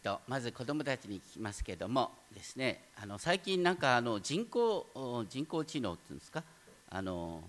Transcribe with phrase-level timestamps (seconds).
[0.00, 4.86] っと、まず子どもたちに聞きますけれどもですねあの最近なんかあの人工
[5.28, 6.42] 人工知能っていうんですか？
[6.90, 7.42] あの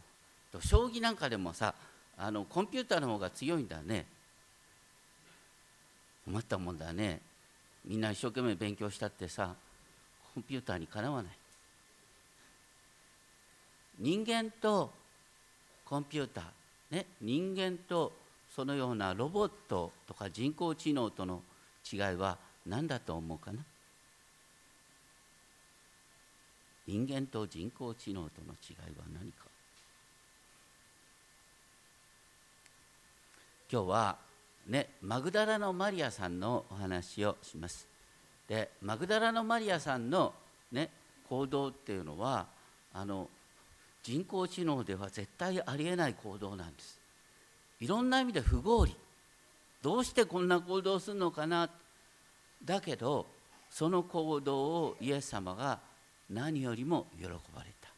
[0.59, 1.73] 将棋なんかでもさ
[2.17, 4.05] あのコンピューターの方が強いんだね。
[6.25, 7.19] 困ったもんだね。
[7.85, 9.55] みんな一生懸命勉強したってさ
[10.35, 11.31] コンピューターにかなわない。
[13.99, 14.91] 人間と
[15.85, 18.13] コンピューター、ね、人間と
[18.55, 21.41] そのようなロボットとか人工知能との
[21.89, 23.59] 違いは何だと思うかな？
[26.87, 29.45] 人間と人工知能との違いは何か？
[33.71, 34.17] 今日は
[34.67, 37.87] ねマグダラのマリアさんのお話をします。
[38.47, 40.33] でマグダラのマリアさんの
[40.71, 40.89] ね
[41.29, 42.47] 行動っていうのは
[42.93, 43.29] あの
[44.03, 46.99] 人工知能では絶対ありえない行動なんです。
[47.79, 48.95] いろんな意味で不合理。
[49.81, 51.69] どうしてこんな行動をするのかな？
[52.63, 53.25] だけど
[53.69, 55.79] その行動をイエス様が
[56.29, 57.89] 何よりも喜ばれた。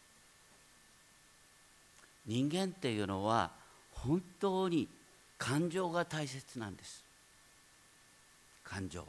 [2.25, 3.51] 人間っていうのは
[3.91, 4.87] 本当に
[5.37, 7.03] 感情が大切なんです。
[8.63, 9.05] 感情。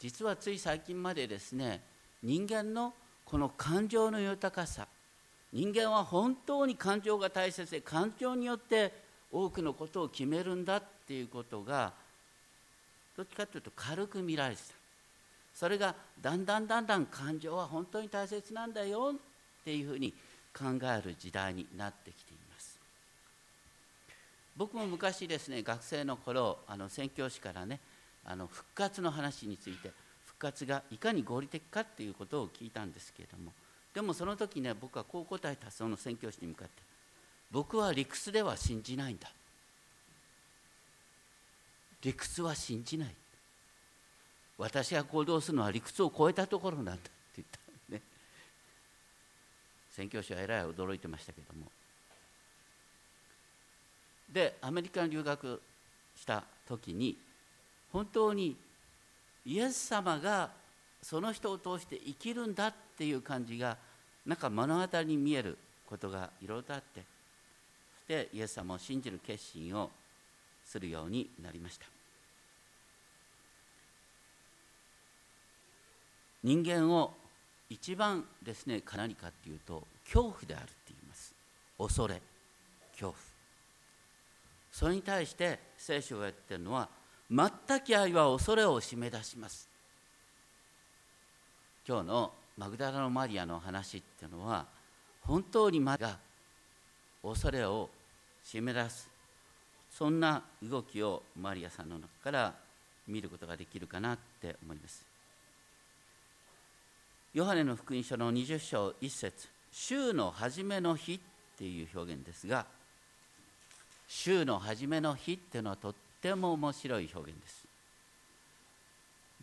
[0.00, 1.80] 実はつい最近までですね
[2.22, 2.92] 人間の
[3.24, 4.86] この感情の豊かさ
[5.52, 8.92] 人間は本当に感情が大切で感情によって
[9.30, 11.92] 多くのことを決めるんだっていうことが
[13.16, 14.74] どっちかというと軽く見られてた。
[15.54, 20.12] それがだんだんだんだん感情は本当に大切なんだよっていうふうに
[20.52, 22.78] 考える時代になってきています。
[24.56, 27.80] 僕も昔ですね学生の頃あの宣教師からね
[28.24, 29.90] あの復活の話について
[30.26, 33.52] 復活がいかに合理的かっていうことを聞いたんですけれども
[33.92, 36.82] でもその時ね僕はこう答えたその宣教師に向かって
[37.50, 39.28] 僕は理屈では信じないんだ。
[42.04, 43.08] 理屈は信じない。
[44.58, 47.92] 私が行動するのは理屈を超えたところなんだって言った。
[47.92, 48.02] ね。
[49.90, 51.66] 宣教師はえらい驚いてましたけども。
[54.30, 55.60] でアメリカに留学
[56.16, 57.16] した時に
[57.92, 58.56] 本当に
[59.46, 60.50] イエス様が
[61.02, 63.76] その人を通して生きるんだっていう感じが
[64.26, 65.56] なんか目の当たりに見える
[65.86, 67.02] ことがいろいろとあって。
[68.06, 69.90] そしてイエス様を信じる決心を
[70.66, 71.93] するようになりました。
[76.44, 77.14] 人間を
[77.70, 81.34] 一番ですね何かっていうと恐怖であるって言います。
[81.78, 82.20] 恐れ
[82.92, 83.14] 恐怖。
[84.70, 86.88] それに対して聖書が言ってるのは
[87.30, 89.68] 全き愛は恐れを締め出します。
[91.88, 94.66] 今日のマグダラのマリアの話っていうのは
[95.22, 96.18] 本当にマが
[97.22, 97.88] 恐れを
[98.44, 99.08] 締め出す
[99.90, 102.54] そんな動きをマリアさんの中から
[103.08, 105.13] 見ることができるかなって思います。
[107.34, 111.20] ヨハネの福音書の20章1節週の初めの日っ
[111.58, 112.64] ていう表現ですが
[114.06, 117.64] 週の初めの日っていうのはとっても面白い表現です。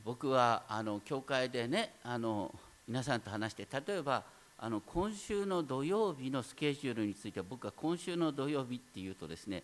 [0.05, 2.55] 僕はあの教会でねあの
[2.87, 4.23] 皆さんと話して例えば
[4.57, 9.63] あの今週の土曜日のスケジュールについて僕は今週の土曜日っていうとですね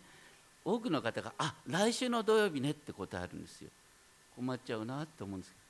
[0.66, 3.70] 多くの方が「あ来週の土曜日ね」って答えるんですよ。
[4.36, 5.67] 困っちゃうなって思うんですけど。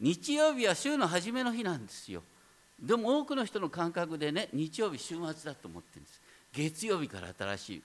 [0.00, 2.22] 日曜日は週の初めの日なんですよ。
[2.80, 6.20] でも多くの人の感覚でね日曜日週末だと思ってるんです。
[6.52, 7.82] 月曜日から新しい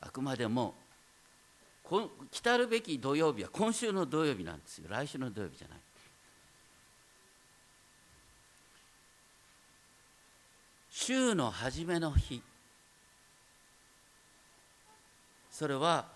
[0.00, 0.74] あくまでも
[2.30, 4.86] 来たるべき土曜日は今週の土曜日なんですよ。
[4.88, 5.78] 来週の土曜日じゃない。
[10.90, 12.40] 週の初めの日。
[15.50, 16.06] それは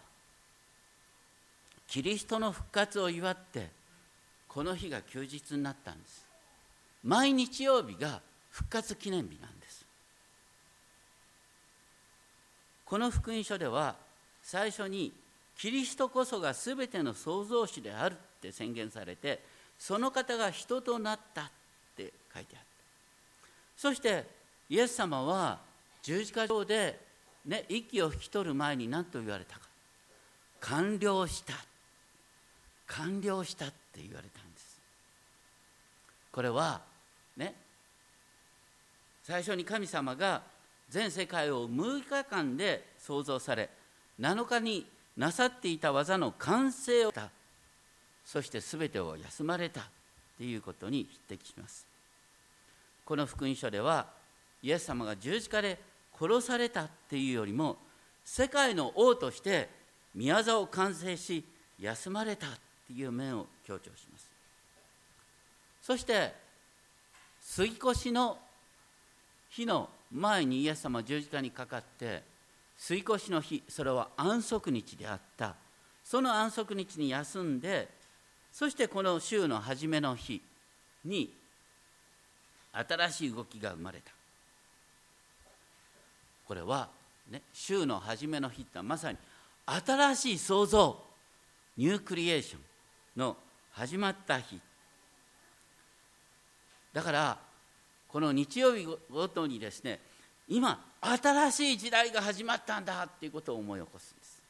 [1.86, 3.77] キリストの復活を祝って
[4.58, 6.26] この日が休日になったんです。
[7.04, 8.20] 毎日曜日が
[8.50, 9.86] 復活記念日なんです。
[12.84, 13.94] この福音書では
[14.42, 15.12] 最初に
[15.56, 19.44] キリストこそが全ての創造主であるって宣言されて
[19.78, 21.44] その方が人となったっ
[21.96, 24.24] て書いてあったそして
[24.68, 25.60] イエス様は
[26.02, 26.98] 十字架上で、
[27.46, 29.60] ね、息を引き取る前に何と言われたか。
[30.58, 31.54] 完了した。
[32.88, 34.47] 完了したって言われた
[36.38, 36.80] これは
[37.36, 37.52] ね
[39.24, 40.42] 最初に神様が
[40.88, 43.68] 全世界を6日間で創造され
[44.20, 44.86] 7日に
[45.16, 47.28] なさっていた技の完成をした。
[48.24, 49.80] そして全てを休まれた。
[50.36, 51.84] ということに匹敵します。
[53.04, 54.06] この福音書では
[54.62, 55.76] イエス様が十字架で
[56.16, 56.82] 殺された。
[56.82, 57.78] っていうよりも
[58.24, 59.68] 世界の王として
[60.14, 61.42] 宮沢を完成し
[61.80, 62.46] 休まれた。
[62.46, 62.50] っ
[62.86, 64.27] ていう面を強調します。
[65.88, 66.34] そして
[67.40, 68.36] 杉越の
[69.48, 72.22] 日の前にイエス様十字架にかかって
[72.76, 75.54] 杉越の日それは安息日であった。
[76.04, 77.88] その安息日に休んで
[78.52, 80.42] そしてこの週の初めの日
[81.06, 81.32] に
[82.74, 84.12] 新しい動きが生まれた。
[86.46, 86.90] これは、
[87.30, 89.16] ね、週の初めの日ってまさに
[89.64, 91.02] 新しい創造
[91.78, 92.60] ニュークリエーション
[93.16, 93.38] の
[93.72, 94.60] 始まった日。
[96.92, 97.38] だから
[98.08, 100.00] この日曜日ごとにですね
[100.48, 104.42] 今新しい時代が始まったんだっていうことを思い起こすんです。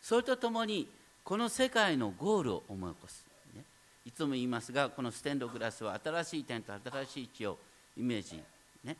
[0.00, 0.88] それとともに
[1.24, 3.62] この世界のゴールを思い起こす、ね、
[4.04, 7.58] いつも言いますがこのステンドグラスは新しい点と新しい地を
[7.96, 8.42] イメージ、
[8.84, 8.96] ね、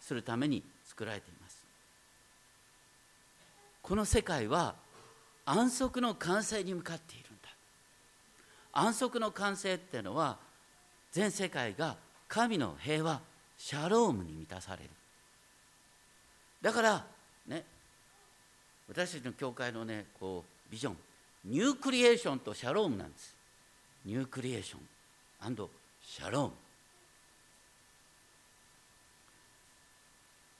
[0.00, 1.64] するために作られています。
[3.82, 4.74] この世界は
[5.46, 7.48] 安息の完成に向かっているんだ。
[8.72, 10.36] 安息の完成っていうのは
[11.12, 11.96] 全世界が
[12.28, 13.20] 神の平和
[13.56, 14.90] シャロームに満たされる。
[16.60, 17.04] だから
[17.46, 17.64] ね
[18.88, 20.96] 私たちの教会のねこうビジョン
[21.44, 23.34] New Creation とシャロームなんです。
[24.04, 24.80] New Creation
[26.02, 26.52] シャローム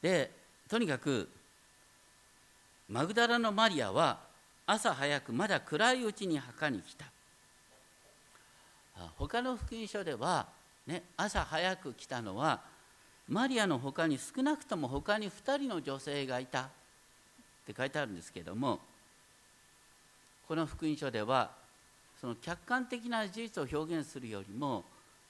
[0.03, 0.31] で
[0.69, 1.29] とにかく
[2.89, 4.19] マグダラのマリアは
[4.67, 7.06] 朝早くまだ暗いうちに墓に来た。
[9.17, 10.47] 他の福音書では、
[10.87, 12.61] ね、朝早く来たのは
[13.29, 16.69] マリアの他に少なくとも他に2人の女性がいた。
[17.69, 18.79] って書いてあるんですけども
[20.47, 21.50] この福音書では
[22.19, 24.85] その客観的な事実を表現するよりも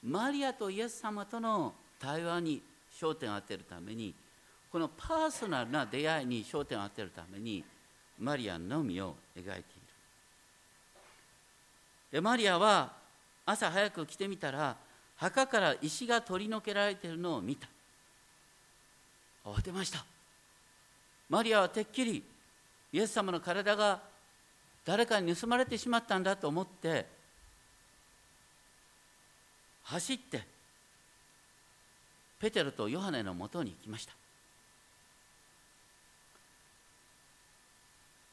[0.04, 2.62] マリアとイエス様との対話に
[2.96, 4.14] 焦点を当てるために
[4.70, 7.64] このパーソナルな出会いに焦点を当てるために
[8.20, 9.64] マリアのみを描いている。
[12.12, 12.92] でマリアは
[13.50, 14.76] 朝早く来てみたら
[15.16, 17.66] 墓から石が取り除けられているのを見た。
[19.42, 20.04] 慌てました。
[21.30, 22.22] マリアはてっきり
[22.92, 24.00] イエス様の体が
[24.84, 27.06] 誰かに盗まれてしまったんだと思って
[29.84, 30.42] 走って
[32.38, 34.12] ペテロとヨハネのもとに行きました。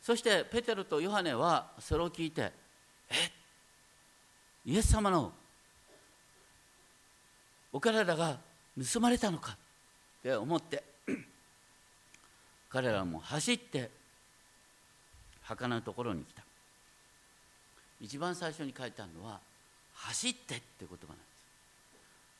[0.01, 2.51] そしてペテロとヨハネはそれを聞いて
[3.09, 3.31] 「えっ？
[4.65, 5.31] イエス様の
[7.71, 8.39] お体が
[8.93, 9.51] 盗まれたのか?」
[10.19, 10.83] って思って
[12.69, 13.91] 彼らも走って
[15.43, 16.43] 墓のところに来た。
[18.01, 19.39] 一番最初に書いてあるのは
[19.93, 21.27] 「走って」って言葉なんです。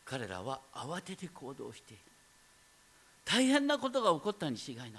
[0.06, 2.04] 彼らは慌てて行動している。
[3.24, 4.90] 大変なことが起こったに違いない。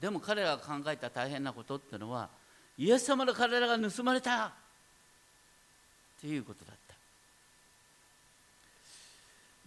[0.00, 2.28] でも彼らが考えた大変なことっていうのは
[2.76, 4.65] イエス様の体が盗まれた。
[6.18, 6.94] っていうことだった。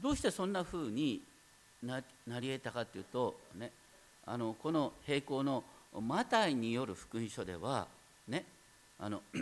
[0.02, 1.22] どうしてそんなふうに
[1.84, 2.02] な
[2.40, 3.72] り得たかというとね
[4.26, 5.64] あのこの並行の
[6.02, 7.88] マタイによる福音書では
[8.28, 8.46] ね
[9.00, 9.22] あの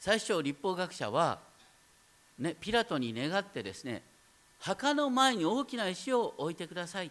[0.00, 1.38] 最初立法学者は、
[2.38, 4.02] ね、ピラトに願ってですね
[4.60, 7.10] 墓の前に大きな石を置いてください。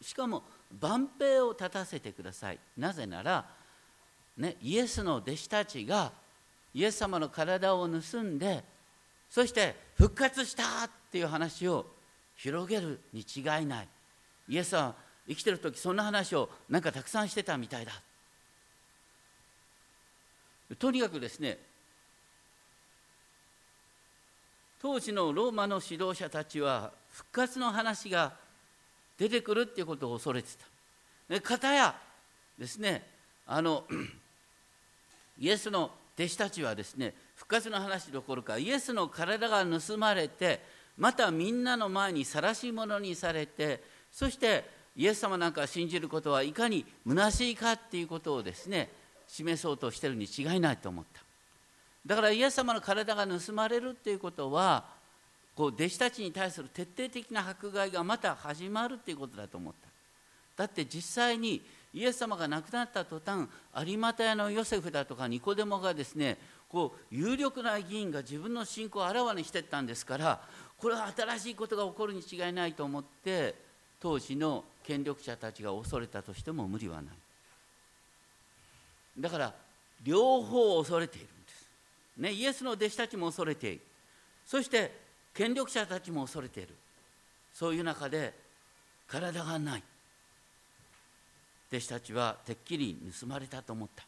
[0.00, 0.42] しかも
[0.80, 2.58] 万兵を立たせてください。
[2.76, 3.44] なぜなら、
[4.36, 6.12] ね、イエスの弟子たちが
[6.72, 8.64] イエス様の体を盗んで
[9.28, 11.86] そして復活したっていう話を
[12.36, 13.88] 広げるに違いない
[14.48, 14.94] イエスは
[15.28, 17.92] 生きてる時そんな話をなんかたくさんしてたみたいだ
[20.78, 21.58] とにかくですね
[24.80, 28.32] 当時のローマの指導者たちは復活の話が
[29.18, 30.48] 出てくるっていうことを恐れて
[31.28, 31.40] た。
[31.42, 31.94] かたや
[32.58, 33.06] ですね
[33.52, 33.84] あの
[35.40, 40.60] イエスの弟子たちはですね復活の話どころかイエスの体が盗まれて
[40.96, 44.64] またみんなの前に晒し者にされてそして
[44.96, 48.88] イエス様なんか信じることはいかに虚しいかっていうことをですね
[49.26, 51.20] 示そうとしてるに違いないと思った。
[52.06, 54.84] だからイエス様の体が盗まれるっていうことは
[55.56, 59.88] こう弟子たちに対する徹底的な迫害がまた始まるっていうことだと思った。
[60.56, 63.48] だって実際にイエス様が亡くなった途端
[63.86, 70.40] 有股屋のヨセフだとかニコデモがですねこう有力な議員が自分の信仰をあらわにしてったんですから
[70.78, 73.54] これは新しいことが起こるに違いないと思って
[74.00, 77.14] 当時の権力者たちが恐れたとしても無理はない。
[79.18, 79.52] だから
[80.02, 83.80] 両方恐れているんです、ね、イエスの弟子たちも恐れている。
[84.46, 84.96] そして
[85.34, 86.74] 権力者たちも恐れている。
[87.52, 88.32] そういう中で
[89.06, 89.82] 体がない。
[91.72, 94.04] 弟子たちはてっきり盗まれたと思った。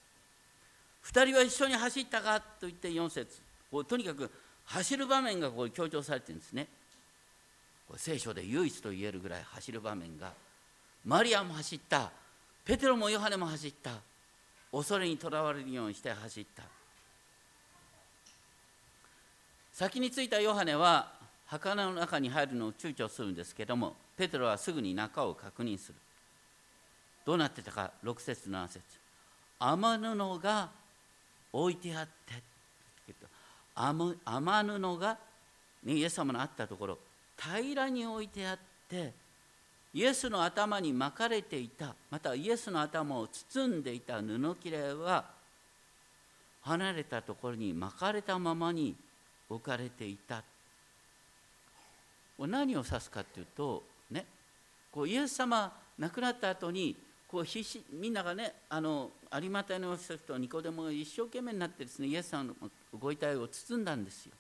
[1.05, 3.41] 2人は一緒に走ったかと言って4節。
[3.89, 4.31] とにかく
[4.67, 6.67] 走る場面がこう強調されてるんですね。
[7.97, 10.33] 聖書で唯一と言えるぐらい走る場面が
[11.05, 12.11] マリアも走った。
[12.65, 13.93] ペテロもヨハネも走った。
[14.71, 16.63] 恐れにとらわれるようにして走った。
[19.73, 21.13] 先に着いたヨハネは
[21.47, 25.95] 墓の中に入るのを躊躇するんですけどもペテロはすぐに中を確認する。
[27.25, 28.83] どうなってたか6節7節。
[29.59, 30.71] 雨布が
[31.53, 32.43] 置いてあって
[33.75, 35.19] 雨布が、
[35.85, 36.99] ね、イエス様のあったところ
[37.39, 39.13] 平らに置いてあって
[39.95, 45.25] イエスの頭に巻かれていたまたイエスの頭を包んでいた布切れは
[46.63, 48.95] 離れたところに巻かれたままに
[49.49, 50.43] 置かれていた。
[52.39, 54.25] 何を指すかっていうとね
[54.91, 56.97] こうイエス様亡くなった後に
[57.33, 62.55] こう必死みんながねあの有馬隊の人とニコデモが一生懸命になってですねイエス様の
[63.01, 64.33] ご遺体を包んだんですよ。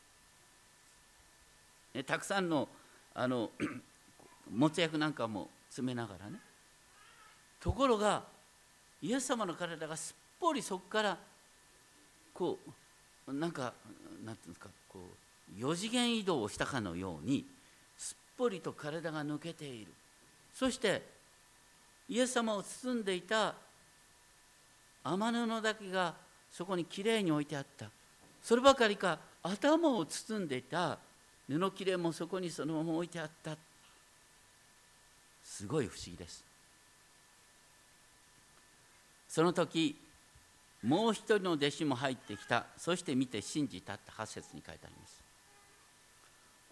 [1.94, 2.68] ね、たくさんの
[3.14, 3.48] あの
[4.52, 6.38] もつ薬なんかも詰めながらね
[7.60, 8.24] ところが
[9.00, 11.18] イエス様の体がすっぽりそこから
[12.34, 12.58] こ
[13.26, 13.72] うなんか
[14.22, 15.00] なんていうんですかこ
[15.58, 17.46] う4次元移動をしたかのように
[17.96, 19.92] すっぽりと体が抜けている
[20.52, 21.21] そして
[22.12, 23.54] イエス様を包んでいた
[25.02, 26.14] 雨布だけが
[26.50, 27.86] そこにきれいに置いてあった。
[28.42, 30.98] そればかりか頭を包んでいた
[31.48, 33.56] 布切れもそこにそのまま置いてあった。
[35.42, 36.44] すごい不思議です。
[39.26, 39.96] その時
[40.82, 42.66] もう一人の弟子も入ってきた。
[42.76, 45.22] そして見て信じたって8節に書いてあります。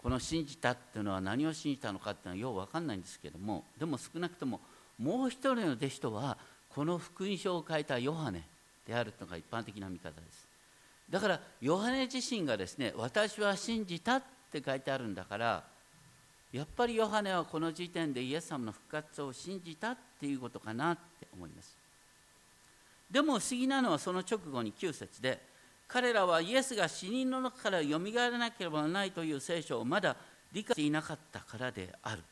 [0.03, 4.59] この信じたっていうのは何を信じたのかっていうのはよう分かんないんですけどもでも少なくとも
[5.01, 6.37] もう一人の弟子とは
[6.69, 8.43] この福音書を書いたヨハネ
[8.87, 10.47] であるというのが一般的な見方です。
[11.09, 15.63] だからヨハネ自身がですね私は信じたって書いてあるんだから
[16.53, 21.75] やっぱりヨハネはこの時点でイエス様の復活を信じたっていうことかなって思います。
[23.09, 25.41] でも不思議なのはその直後に9節で
[25.87, 30.15] 彼らはイエスが死人の中からよみがえらなければならないという聖書をまだ
[30.53, 32.23] 理解していなかったからである。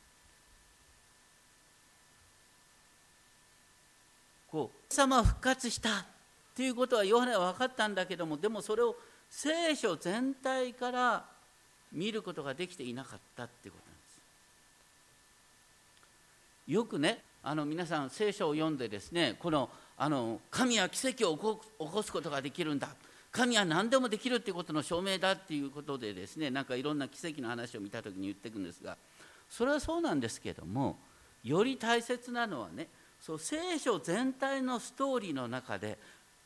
[4.52, 6.06] こう様は復活した
[6.56, 8.96] ということはヨハネは分かったんだけどもでもそれを
[9.30, 11.26] 聖書全体から
[11.92, 14.20] 見ることができていなかったっていうことなんです。
[16.72, 22.90] よくねあの皆さん聖書を読んでですねこのあの神は奇跡を起こすことができるんだ。
[23.32, 28.98] 神は何でもできるっていうことの証明だっていうことでですねなんかいろんな奇跡の話を見た時に言っていくんですが
[29.50, 30.98] それはそうなんですけども
[31.44, 32.88] より大切なのはね
[33.22, 35.98] そう聖書全体のストーリーの中で、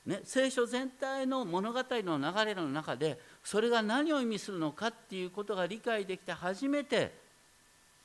[0.06, 7.13] ね、聖書全体の物語の流れの中でそれが何を意味するのかっていうことが理解できて初めて、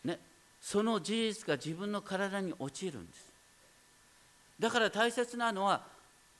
[0.05, 0.19] ね、
[0.61, 3.29] その事実が自分の体に落ちるんです。
[4.59, 5.83] だから大切なのは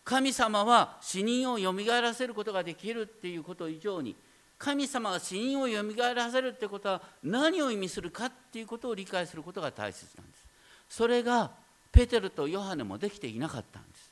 [0.05, 4.17] 神様は死人をよみがえらせることができるっていうこと以上に
[4.59, 10.47] 神様が死人をよみがえらせるってことは何を意味するかっていうことを理解することが大切なんです。
[10.89, 11.51] それが
[11.93, 14.11] ペテルとヨハネもできていなかったんです。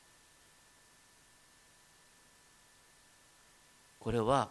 [3.99, 4.49] これは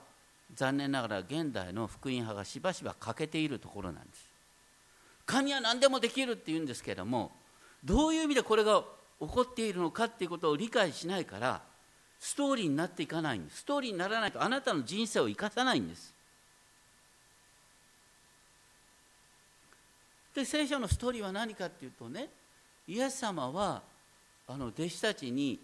[0.55, 4.29] 残念ながら現代の福音派がしばしば欠けているところなんです。
[5.25, 7.33] 神は何でもできるって言うんですけれども
[7.85, 8.85] どういう意味でこれが
[9.21, 11.63] 起こっているのかっていうことを理解しないから
[12.21, 13.59] ストーリーになっていかないんです。
[13.59, 16.15] ストーリーにならないとあなたの人生を生かさないんです。
[20.35, 22.29] で聖書のストーリーは何かっていうとね
[22.89, 23.83] イエス様は
[24.47, 25.59] あの弟子たちに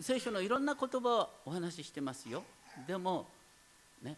[0.00, 2.42] 聖書のいろんな言葉をお話ししてますよ。
[2.86, 3.26] でも
[4.02, 4.16] ね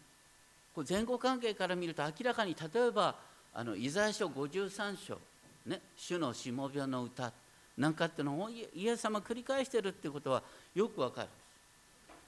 [0.75, 3.15] こ前後関係から見ると明らかに例えば
[3.53, 5.19] あのイザヤ書53章、
[5.65, 7.31] ね、主のしもべの歌
[7.77, 11.27] なんかっていうのをイエス様繰り返してるっていうことはよくわかる。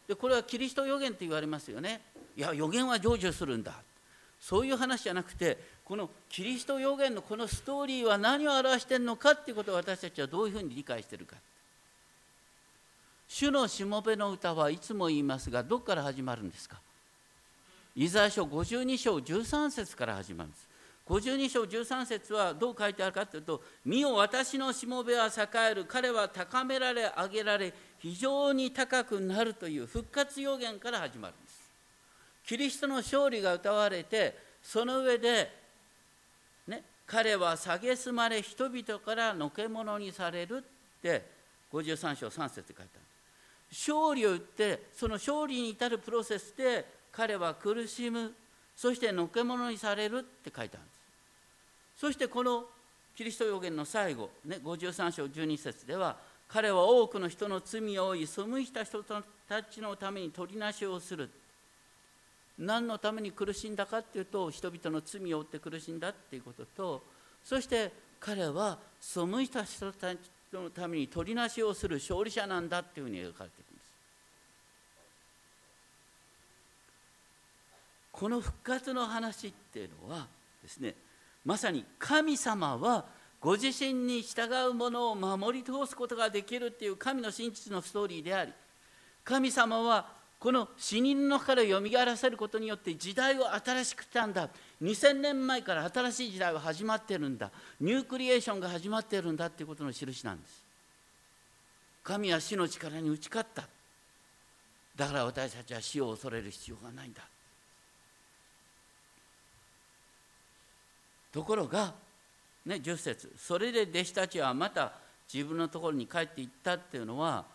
[0.07, 2.01] でこれはキリスト予言って言われますよね。
[2.35, 3.73] いや予言は成就するんだ。
[4.41, 11.35] そういう話じゃなくてこのキリスト予言のこのストーリーは何を表してるのかっていうことを私たちはどういうふうに理解してるか。
[13.27, 16.77] 主のしもべの歌はいつも言いますがどこから始まるんですか。
[17.95, 20.67] イザヤ書52章13節から始まるんです。
[21.07, 25.85] 52章13節はどう書いてあるかというと「見よ私のしもべは栄える。
[25.85, 31.48] 彼は高められ上げられ非常に高くなる」という復活予言から始まるんです。
[32.49, 35.51] キリストの勝利が歌われてその上で
[36.67, 40.63] ね彼は蔑まれ人々からのけ者にされる
[40.97, 41.23] って
[41.71, 43.03] 53章3節で書いてある。
[43.69, 48.33] 勝利を言ってその勝利に至るプロセスで彼は苦しむ
[48.75, 52.01] そしてのけ者にされるって書いてあるんです。
[52.01, 52.63] そしてこの
[53.15, 61.29] キリスト予言の最後、ね、53章12節では彼は多くの人の罪を負い背いた人たちのために取りなしをする。
[62.59, 67.03] 何のために苦しんだかっていうと人々の罪を負って苦しんだっていうことと
[67.43, 70.19] そして彼は背いた人たち
[70.51, 73.89] のために取りなしをする勝利者なんだっていうふうに描かれているんです。
[78.11, 80.27] この復活の話っていうのは
[80.61, 80.95] ですね
[81.45, 83.05] まさに神様は
[83.39, 88.51] ご自身に従う者を守り通すことができるっていう神の真実のストーリーであり
[89.23, 94.49] 神様はこの死人のからよみがえらせることによって時代を新しくしたんだ。
[94.81, 97.51] 2000年前から新しい時代が始まってるんだ。
[97.81, 100.63] ニュークリエーションが始まってるんだっていうことの印なんです。
[102.03, 103.67] 神は死の力に打ち勝った。
[104.95, 107.21] だから私たちは死を恐れる必要がないんだ。
[111.33, 111.93] ところが
[112.65, 114.93] ね10節それで弟子たちはまた
[115.31, 117.45] 自分のところに帰っていったっていうのは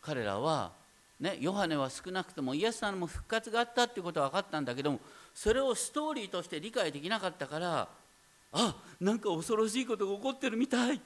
[0.00, 0.72] 彼らは
[1.22, 4.98] ね、ヨハネは少なくともイエス様も復活があったっていうことは分かったんだけども
[5.32, 7.88] それをストーリーとして理解できなかったから
[8.50, 11.02] あなんか恐ろしいことが起こってるみたいって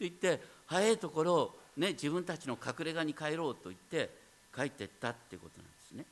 [0.00, 4.10] 言って早いところ、ね、自分たちの隠れ家に帰ろうと言って
[4.54, 6.04] 帰ってったっていうことなんですね。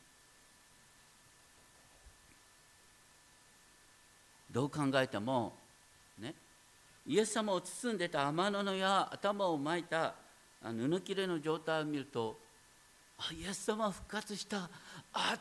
[4.50, 5.52] どう考えても、
[6.18, 6.32] ね、
[7.06, 10.14] イエス様を包んでた天布や頭を巻いた
[10.62, 12.45] 布切れの状態を見ると
[13.32, 14.68] イエス様復活した。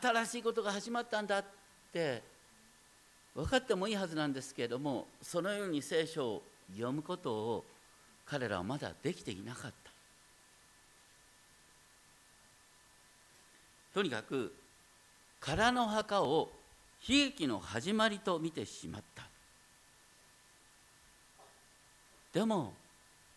[0.00, 1.44] 新しいことが始まったんだっ
[1.92, 2.22] て
[3.34, 7.64] 分かってもいいはずなんですけれどもそのように聖書を読むことを
[8.24, 9.90] 彼らはまだできていなかった。
[13.94, 14.52] とにかく
[15.40, 16.50] 空の墓を
[17.06, 19.22] 悲劇の始まりと見てしまった。
[22.32, 22.74] でも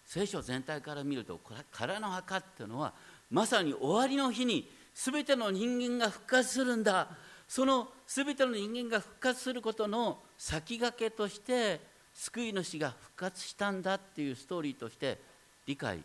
[0.06, 1.40] 聖書全体から見ると
[1.72, 2.94] 空の墓っていうのは
[3.32, 7.08] まさに終わりの日に全ての人間が復活するんだ。
[7.48, 11.80] その全ての人間が復活することの先駆けとして
[12.14, 15.20] 救い主が復活したんだっていうストーリーとして
[15.66, 16.00] 理解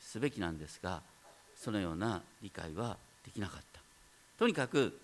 [0.00, 1.00] すべきなんですが
[1.56, 3.80] そのような理解はできなかった。
[4.38, 4.98] とにかく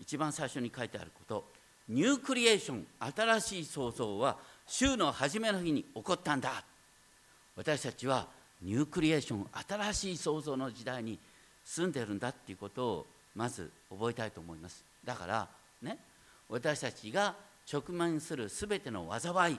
[0.00, 1.44] 一番最初に書いてあること
[1.88, 6.64] ニュークリエーション新しい創造は週の初めの日に起こったんだ。
[7.54, 8.26] 私たちは
[8.62, 11.18] ニュークリエーション新しい創造の時代に
[11.64, 14.84] 住んでるんだっていうことをまず覚えたいと思います。
[15.04, 15.48] だから
[15.82, 15.98] ね
[16.48, 17.34] 私たちが
[17.70, 19.58] 直面する全ての災い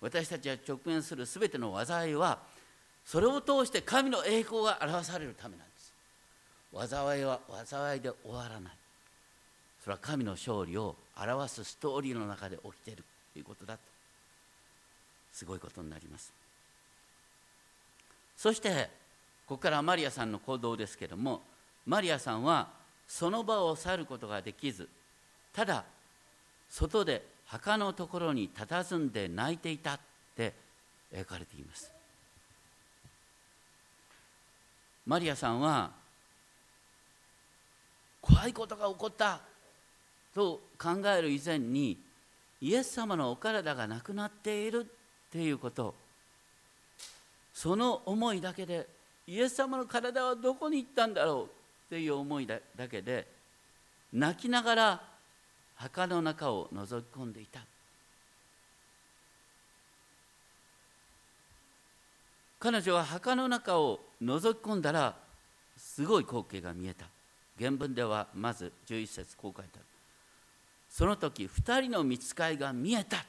[0.00, 2.38] 私たちが直面する全ての災いは
[3.04, 5.94] それを通して神の栄光が表されるためなんです。
[6.90, 8.72] 災いは災いで終わらない。
[9.82, 13.80] それは神の勝利を表すストーリーの中で起きているということだと。
[15.32, 16.32] すごいことになります。
[18.36, 18.90] そして
[19.46, 21.42] ここからマリアさんの行動ですけれども
[21.86, 22.68] マリアさんは
[23.06, 24.88] その場を去ることができず
[25.52, 25.84] ただ
[26.70, 30.00] 外で墓のところに佇んで泣いていたっ
[30.36, 30.52] て
[31.14, 31.92] 描かれています。
[35.06, 35.90] マリアさんは
[38.20, 39.40] 怖いことが起こった
[40.34, 41.98] と考える以前に
[42.60, 45.94] イエス様のお体がなくなっているっていうこと
[47.54, 48.86] その思いだけで
[49.26, 51.48] イエス様の体はどこに行ったんだろうっ
[51.88, 52.58] ていう思いだ
[52.90, 53.26] けで
[54.12, 55.02] 泣きながら
[55.76, 57.60] 墓の中を覗き込んでいた。
[62.58, 65.14] 彼女は墓の中を覗き込んだら
[65.76, 67.06] すごい光景が見えた。
[67.58, 69.84] 原文ではまず11節こう書いてある。
[70.88, 73.24] その時2人の見つかいが見えた。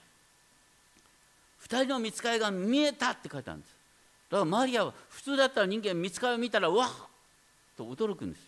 [1.68, 3.85] 2人の見つかいが見えたって書いてあるんです。
[4.30, 6.90] だからマリアは普通だったら人間見つかりを見たらわっ！
[7.78, 8.42] と驚くんです。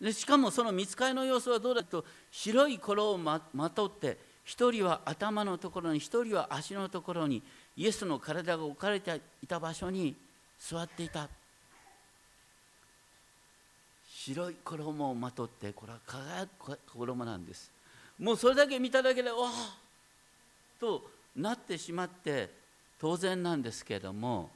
[0.00, 7.42] でしかもその見つかりの様子はどうだと白い衣をままとって一人は頭のところに一人は足のところに
[7.76, 10.14] イエスの体が置かれていた場所に
[10.58, 11.28] 座っていた。
[14.08, 17.70] 白い衣をまとってこれは輝く衣なんです。
[18.18, 19.76] もうそれだけ見ただけでわあ
[20.80, 21.02] と
[21.36, 22.50] なってしまって
[23.00, 24.50] 当然なんですけれども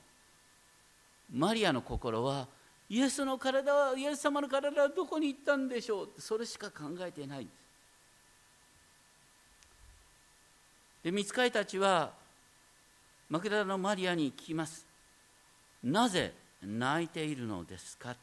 [1.31, 2.49] マリアの心は
[2.89, 7.57] イエスの体はイエス様の体はどこに行ったんでしょうそれしか考えていないんです。
[11.05, 12.13] で見つかりたちは
[13.29, 14.87] マクダラのマリアに聞きます。
[15.83, 16.33] なぜ
[16.63, 18.15] 泣いているのですか？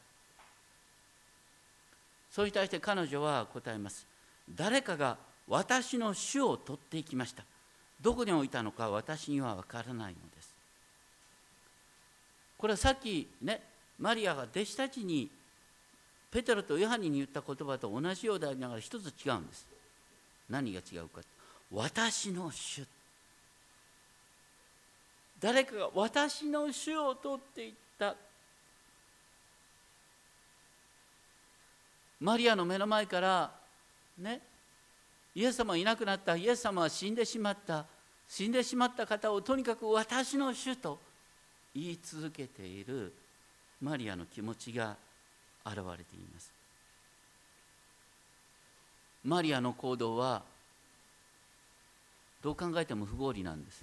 [2.30, 4.06] それに対して彼女は答えます。
[4.48, 7.42] 誰かが私の主を取っていきました。
[8.00, 10.39] どこに置いたのか私には分からないのです。
[12.60, 13.62] これはさっきね
[13.98, 15.30] マリアが弟子たちに
[16.30, 19.66] ペテロとヨハネに言った言葉と同じようでありながら一つ違うんです。
[20.48, 21.22] 何が違うか
[21.72, 22.86] 私の主。
[25.40, 28.14] 誰かが私の主を取っていった。
[32.20, 33.50] マリアの目の前から
[34.18, 34.40] ね
[35.34, 36.36] イエス様いなくなった。
[36.36, 37.86] イエス様は死んでしまった。
[38.28, 41.09] 死んでしまった方をとにかく私の主と
[41.74, 43.12] 言い続けている
[43.80, 44.96] マリアの気持ちが
[45.64, 46.52] 現れています。
[49.24, 50.42] マリアの行動は
[52.42, 53.82] どう考えても不合理なんです。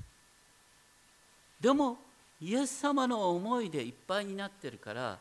[1.61, 1.97] でも
[2.41, 5.17] イエス様の思いでいっぱいになってるから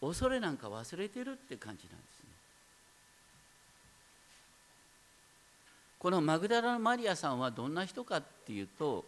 [0.00, 2.28] 恐れなんか忘れてるって感じなんですね。
[5.98, 9.04] このマグダラのマリアさんはどんな人かっていうと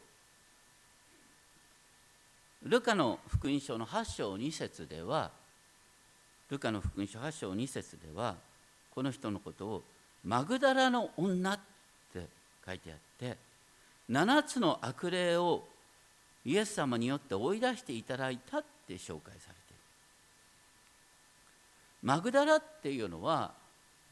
[2.67, 5.31] ルカの福音書の8章2節では
[6.51, 8.35] ルカの福音書8章2節では
[8.93, 9.83] この人のことを
[10.25, 11.61] マグダラの女っ
[12.13, 12.27] て
[12.67, 13.37] 書いてあって
[14.11, 15.65] 7つの悪霊を
[16.45, 19.55] イエス様によって追い出していただいたって紹介されている。
[22.03, 23.53] マグダラっていうのは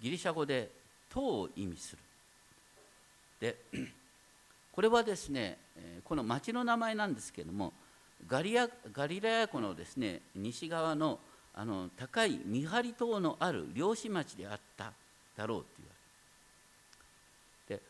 [0.01, 0.71] ギリシャ語で
[1.11, 1.99] 「塔」を意味する。
[3.41, 3.57] で
[4.73, 5.59] これはですね
[6.05, 7.73] この町の名前なんですけれども
[8.29, 11.19] ガリアガリラヤ湖のですね西側の
[11.55, 14.93] あの高い見張り島のある漁師町であった
[15.37, 15.93] だろうと言わ
[17.71, 17.83] れるで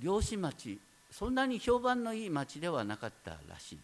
[0.00, 0.78] 漁師町
[1.12, 3.78] そんなに評判のいい町ではなかったらしい。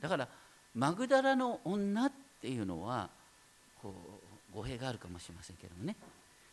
[0.00, 0.28] だから
[0.74, 3.10] マグダラの女っていうのは
[3.82, 3.92] こ
[4.52, 5.96] う語弊があるかもしれませんけどもね。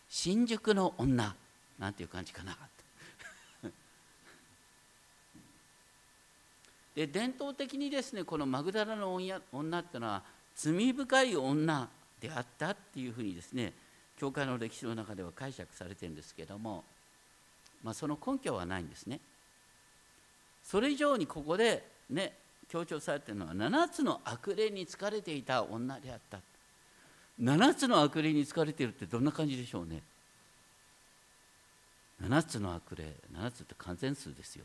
[0.10, 1.36] 新宿の女
[1.80, 2.58] なんていう感じかな。
[6.96, 10.24] で伝統的にですねこのマグダラの女女っていうのは
[10.56, 11.90] 罪深い女
[12.22, 13.74] であったっていうふうにですね
[14.18, 16.86] 教会の歴史の中では解釈されてるんですけども、
[17.84, 19.20] まあ、その根拠はないんですね。
[20.64, 22.34] それ以上にここでね
[22.70, 26.40] 強調されてるのは7つの悪霊に疲れていた女であった。
[27.42, 30.02] 7つの悪霊に疲れてるってどんな感じでしょうね。
[32.24, 34.64] 7つの悪霊7つって完全数ですよ、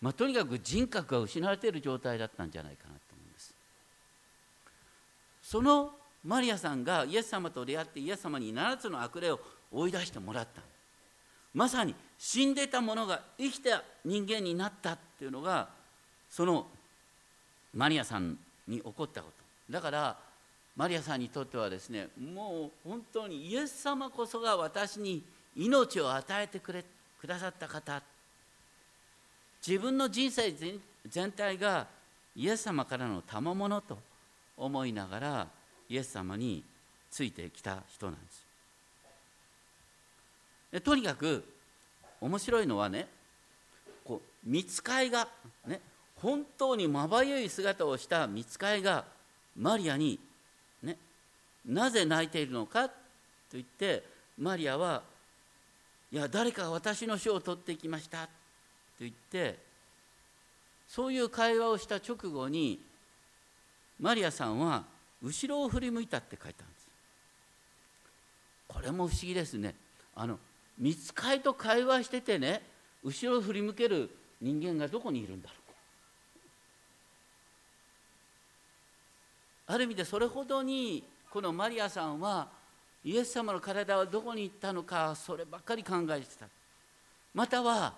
[0.00, 3.54] まあ、とにかく人格が失われている状態だったんじゃないかなと思うんです。
[5.42, 5.92] その
[6.24, 9.40] マリアさんがイエス様と出会ってイエス様に7つの悪霊を
[9.72, 10.60] 追い出してもらった。
[11.54, 15.68] まさに死んでたものが生きた人間になったっていうのが
[16.30, 16.66] その
[17.72, 18.36] マリアさん
[18.68, 19.72] に起こったこと。
[19.72, 20.16] だから
[20.76, 25.22] マリアさんにとってはですねもう本当にイエス様こそが私に
[25.56, 26.84] 命を与えてくれ
[27.18, 28.02] くださった方。
[29.66, 30.54] 自分の人生
[31.08, 31.88] 全体が
[32.36, 33.98] イエス様からの賜物と
[34.56, 35.48] 思いながら
[35.88, 36.62] イエス様に
[37.10, 38.46] ついてきた人なんです。
[40.70, 41.44] でとにかく
[42.20, 43.08] 面白いのはね
[44.04, 45.26] こう見つかいが
[45.66, 45.80] ね
[46.22, 49.04] 本当にまばゆい姿をした見つかいが
[49.56, 50.20] マリアに、
[50.82, 50.96] ね、
[51.66, 52.94] なぜ泣いているのかと
[53.54, 54.04] 言って
[54.38, 55.02] マリアは
[56.12, 58.28] いや誰か私の書を取ってきました。
[59.00, 59.58] 言って
[60.88, 62.80] そういう会話をした直後に
[64.00, 64.84] マリアさんは
[65.22, 66.86] 後ろを振り向いたって書いたんです。
[68.68, 69.74] これも不思議ですね。
[70.14, 70.38] あの
[70.78, 72.62] 見つかいと会話しててね
[73.02, 75.58] 後ろを振り向ける人間がどこにいるんだろう
[79.68, 82.48] ある意味でそれほどにこのマリアさんは
[83.04, 86.46] イエス様の体はどこに行ったのかそればっかり考えてた。
[87.34, 87.94] または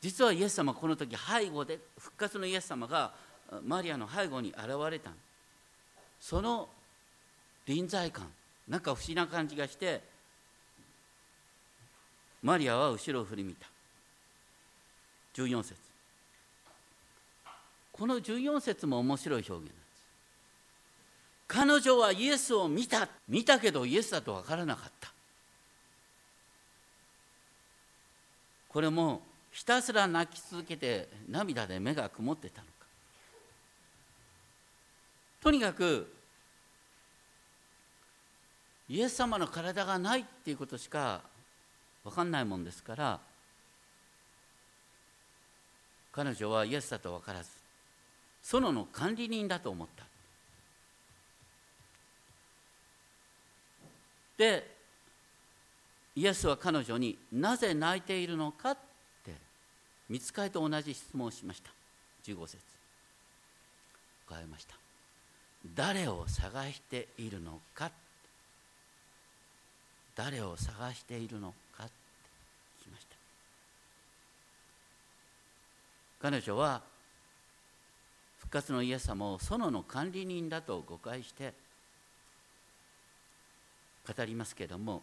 [0.00, 3.12] 実はイエス様この時背後で復活のイエス様が
[3.64, 5.10] マリアの背後に現れた
[6.20, 6.68] その
[7.66, 8.26] 臨在感
[8.68, 10.02] なんか不思議な感じがして
[12.46, 13.66] マリアは後ろを振り見た。
[15.34, 15.74] 14節。
[17.90, 19.76] この14節も面白い表現なんです。
[21.48, 23.08] 彼女はイエスを見た。
[23.28, 25.12] 見たけどイエスだと分からなかった。
[28.68, 29.22] これも
[29.56, 32.72] ひたすら泣き続けて涙で目が曇ってたのか。
[35.40, 36.12] とにかく
[38.90, 41.22] イエス様の体がないっていうことしか
[42.04, 43.18] 分かんないもんですから
[46.12, 47.48] 彼女はイエスだと分からず
[48.42, 50.04] 園の管理人だと思った。
[54.36, 54.76] で
[56.14, 58.76] イエスは彼女になぜ泣いているのか
[60.08, 61.70] 見つかりと同じ質問をしました。
[62.24, 62.58] 15節。
[64.28, 64.76] 答えました。
[65.74, 67.90] 誰を探しているのか。
[70.14, 71.84] 誰を探しているのか。
[71.84, 71.92] って
[72.80, 73.16] 聞きました。
[76.20, 76.82] 彼女は
[78.38, 81.52] 復活のイエス様を園の管理人だと誤解して
[84.06, 85.02] 語りますけれども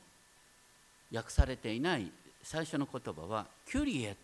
[1.14, 2.10] 訳されていない
[2.42, 4.16] 最初の言葉は「キュリエ」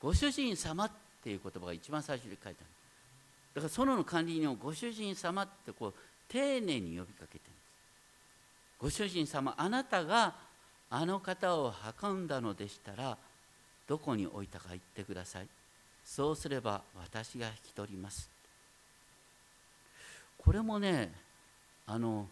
[0.00, 0.90] ご主人様っ
[1.22, 2.64] ていう言葉が一番最初に書いてあ
[3.58, 5.94] るだから園の管理人をご主人様ってこう
[6.28, 7.48] 丁寧に呼びかけてるんです。
[8.78, 10.34] ご主人様あなたが
[10.90, 13.16] あの方を運んだのでしたら
[13.88, 15.46] どこに置いたか言ってください。
[16.04, 18.30] そうすれば私が引き取ります。
[20.38, 21.12] これもね
[21.86, 22.26] あの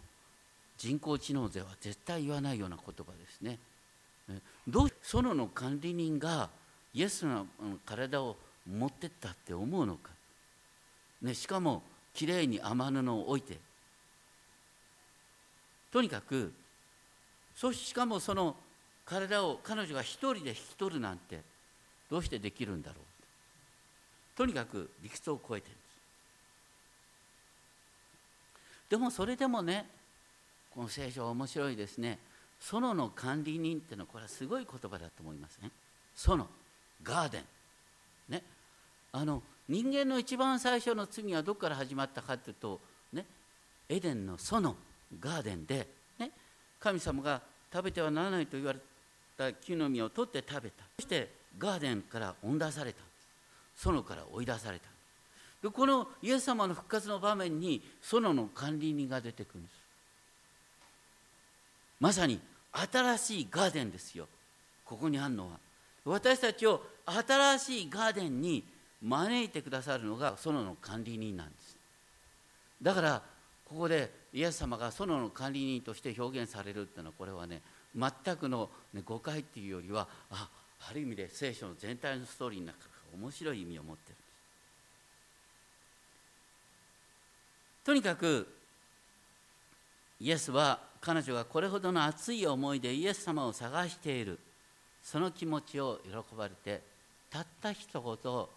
[0.77, 3.59] 人工知能では絶対言わないような言葉ですね。
[4.67, 6.49] どう園の管理人が
[6.97, 7.45] イエスの
[7.85, 8.35] 体を
[8.67, 10.09] 持ってったって思うのか、
[11.21, 13.59] ね、しかもきれいに雨布を置いて。
[15.91, 16.51] とにかく
[17.55, 18.55] そしかもその
[19.05, 21.41] 体を彼女が一人で引き取るなんて
[22.09, 22.97] どうしてできるんだろう？
[24.35, 25.83] とにかく理屈を超えてるんです。
[28.89, 29.85] でもそれでもね
[30.73, 32.17] この聖書は面白いですね。
[32.59, 35.69] 園の管理人っていうのはこれはすごい言葉だと思いますね
[36.15, 36.43] 園。
[37.03, 37.43] ガーデン。
[38.29, 38.43] ね。
[39.11, 42.79] あの人間の一番最初の罪はどこから始まったかっていうと
[43.13, 43.25] ね。
[43.89, 44.75] エデンの園
[45.19, 45.87] ガーデンで、
[46.19, 46.31] ね、
[46.79, 48.79] 神様が食べてはならないと言われ
[49.37, 50.83] た木の実を取って食べた。
[50.97, 52.99] そしてガーデンから追い出された。
[53.77, 54.87] 園から追い出された。
[55.61, 59.73] でこのイエス様の復活の場面に園の管理人が出てくるんです。
[61.99, 62.39] まさに
[62.71, 64.27] 新しいガーデンですよ。
[64.85, 65.66] ここにあるのは。
[66.07, 68.63] 私たちを新しいガーデンに
[69.01, 71.77] 招いてくださるのが園の管理人なんです。
[72.81, 73.21] だから
[73.65, 77.61] ここでイエス様が園の管理人として表現されるっていうのはこれはね
[77.95, 80.49] 全くの、ね、誤解っていうよりはあ
[80.89, 84.27] ある意味で聖書の全体のストーリーの中から面白い意味を持ってるんです。
[87.85, 88.47] とにかく
[90.19, 94.39] イエスは彼女がこれほどの熱い思いでイエス様を探している。
[95.09, 96.81] その気持ちを喜ばれて
[97.29, 98.49] たった一言こ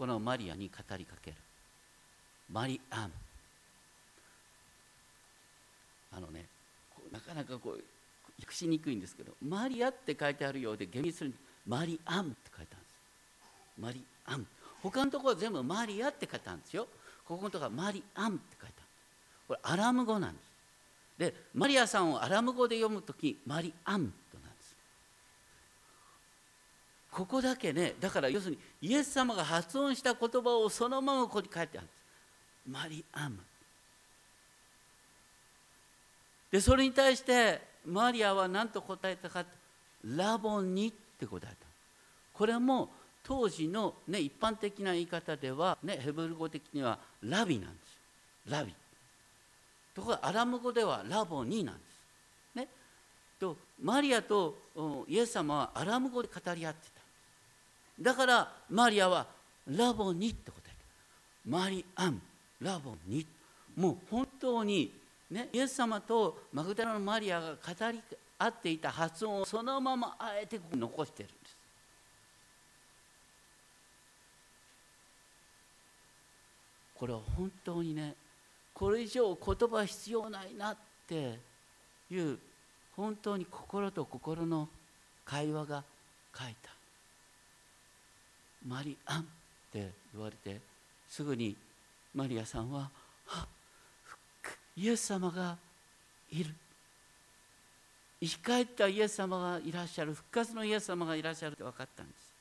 [0.00, 1.36] のマリアに語りかける。
[2.50, 3.12] マリアン
[6.10, 6.44] あのね
[7.12, 7.84] なかなかこう
[8.40, 11.32] 訳しにくいんですけどマリアって書いてあるようで厳密に
[11.68, 12.94] マリアンって書いてあるんです。
[13.78, 14.46] マリアン
[14.82, 16.88] 他のところは全部マリアって書いてあるんですよ。
[17.24, 18.86] ここのところはマリアンって書いてある。
[19.46, 20.50] これアラム語なんです。
[21.16, 24.12] でマリアさんをアラム語で読む時マリアン
[27.12, 32.02] ここだけねだから要するにイエス様が発音した言葉をそのままここに書いてあるんです。
[32.70, 33.38] マリアム。
[36.50, 39.44] でそれに対してマリアは何と答えたか
[40.04, 41.56] ラボニって答えた
[42.32, 42.88] これも
[43.24, 48.74] 当時の、ね、一般的な言い方では、ね、ヘブル語的にはラビなんですラビ。
[49.94, 51.80] ところがアラム語ではラボニなんで
[52.54, 52.56] す。
[52.56, 52.68] ね、
[53.38, 54.56] とマリアと
[55.08, 56.91] イエス様はアラム語で語り合って。
[58.00, 59.26] だからマリアは
[59.66, 60.76] ラボニって答えて
[61.48, 62.20] マリアン
[62.60, 63.26] ラボニ
[63.76, 64.92] もう本当に、
[65.30, 68.00] ね、イエス様とマグダラのマリアが語り
[68.38, 71.56] 合っていた発音をそのままあえて残してるんです。
[76.94, 78.14] これは本当にね
[78.74, 80.76] これ以上言葉必要ないなっ
[81.08, 81.38] て
[82.10, 82.38] いう
[82.96, 84.68] 本当に心と心の
[85.24, 85.84] 会話が
[86.36, 86.81] 書いた。
[88.66, 89.24] マリアンっ
[89.72, 90.60] て言われて
[91.08, 91.56] すぐに
[92.14, 92.90] マリアさんは
[94.76, 95.56] イエス様が
[96.30, 96.54] いる。
[98.20, 100.14] 生き返ったイエス様がいらっしゃる。
[100.14, 102.32] 復活のイエス様がいらっしゃるって分かったんです。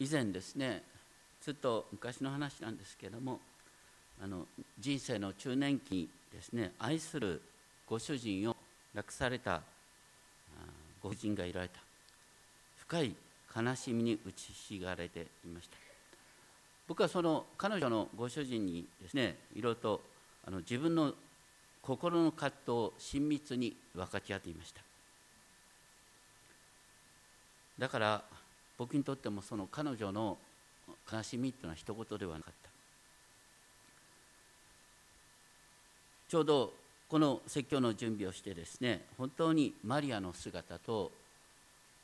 [0.00, 0.82] 以前ですね
[1.42, 3.38] ずっと昔の話なんですけれども
[4.22, 4.46] あの
[4.78, 7.42] 人生の中年期ですね愛する
[7.86, 8.56] ご主人を
[8.94, 9.60] 亡くされた
[11.02, 11.80] ご婦人がいられた。
[12.76, 13.14] 深い
[13.56, 15.76] 悲しみに打ちひしがれていました。
[16.88, 20.00] 僕はその彼女のご主人にですねいろいろと
[20.46, 21.14] あの自分の
[21.82, 24.80] 心の葛藤を親密に分かち合っていました。
[27.78, 28.22] だから
[28.76, 30.36] 僕にとってもその彼女の
[31.10, 32.70] 悲しみっていうのは一言ではなかった。
[36.28, 36.72] ちょうど
[37.10, 41.10] この説教の準備をしてですね本当にマリアの姿と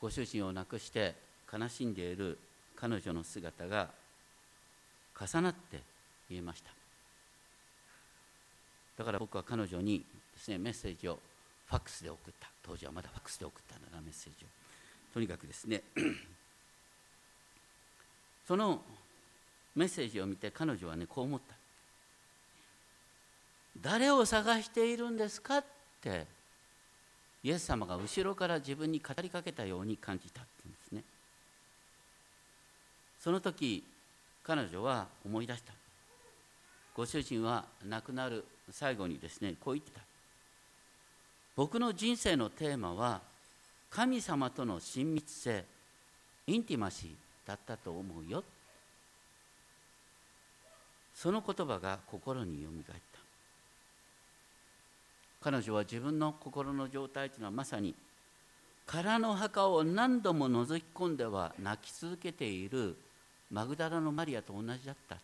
[0.01, 1.15] ご主人を亡くして
[1.51, 2.37] 悲しんでいる
[2.75, 3.89] 彼女の姿が
[5.19, 5.81] 重なって
[6.29, 6.71] 見えました。
[8.99, 11.21] だから僕は彼女にですねメッセージを
[11.69, 12.49] ファックスで送った。
[12.65, 14.49] 当時はまだファックスで送ったんだなメッセージを。
[15.15, 15.83] とにかくですね
[18.47, 18.83] その
[19.77, 21.55] メッセージを見て彼女はねこう思った。
[23.87, 25.65] 誰を探しているんですかっ
[26.03, 26.27] て
[27.45, 31.05] イエス様が後ろから自分に語りかけたように感じたっていうんですね。
[33.21, 33.85] その時
[34.43, 35.73] 彼女は思い出した。
[36.97, 40.01] ご主人は亡くなる最後にですねこう言ってた。
[41.55, 43.21] 僕の人生のテーマは
[43.89, 45.65] 神様との親密性
[46.49, 48.43] インティマシーだったと思うよ。
[51.15, 53.16] その言葉が心によみがえった。
[55.41, 57.95] 彼女は自分の心の状態というのはまさに
[58.87, 62.97] 空の墓を何度も覗き込んでは泣き続けている
[63.51, 65.19] マグダラのマリアと同じだった。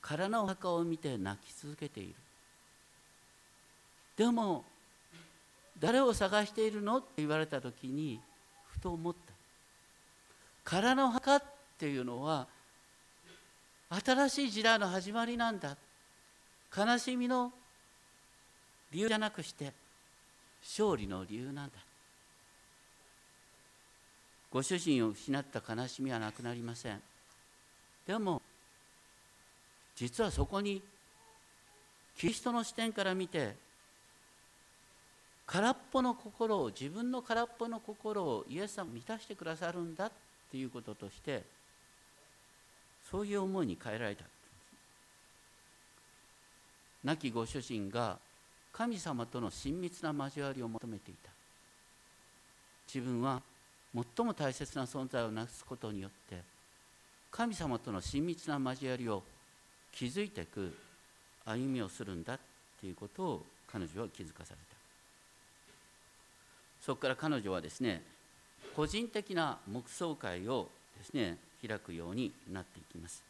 [0.00, 2.14] 空の墓を見て泣き続けている。
[4.16, 4.64] でも
[5.80, 8.20] 誰を探しているのって言われた時に
[8.68, 9.32] ふと思った。
[10.64, 11.44] 空の墓っ
[11.78, 12.46] ていうのは
[14.04, 15.76] 新しい時代の始まりなんだ。
[16.76, 17.52] 悲しみの
[18.92, 19.72] 理由じゃなくして
[20.62, 21.72] 勝利の理由なんだ。
[24.50, 27.00] ご主人を失った悲しみはなくなりません。
[28.06, 28.40] でも
[29.96, 30.82] 実はそこに
[32.16, 33.54] キリストの視点から見て
[35.46, 40.12] 空っぽの心を自分の空っぽの心をイエス様満たしてくださるんだっ
[40.50, 41.42] ていうこととして
[43.10, 44.24] そういう思いに変えられた。
[47.04, 48.18] 亡きご主人が
[48.76, 51.30] 神様との親密な交わりを求めていた。
[52.92, 53.40] 自分は
[53.94, 56.42] 最も大切な存在をなくすことによって
[57.30, 59.22] 神様との親密な交わりを
[59.92, 60.76] 築いていく
[61.46, 62.38] 歩みをするんだ
[62.80, 64.76] ということを彼女は気づかされた。
[66.82, 68.02] そこから彼女はですね
[68.76, 73.25] 個人的な黙想会をですね開くようになっていきます。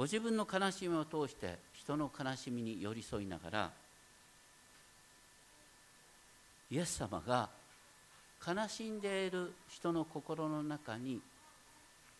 [0.00, 3.70] ご自分の悲しみを通して人の悲しみに寄り添いながら
[6.70, 7.50] イエス様が
[8.48, 11.20] 悲しんでいる人の心の中に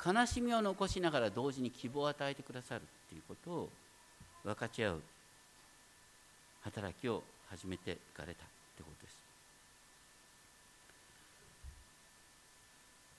[0.04, 3.68] 悲しみを残しながら同時に希望を与えてくださるということを
[4.44, 5.02] 分かち合う
[6.60, 8.44] 働きを始めていかれた
[8.76, 9.16] ということです。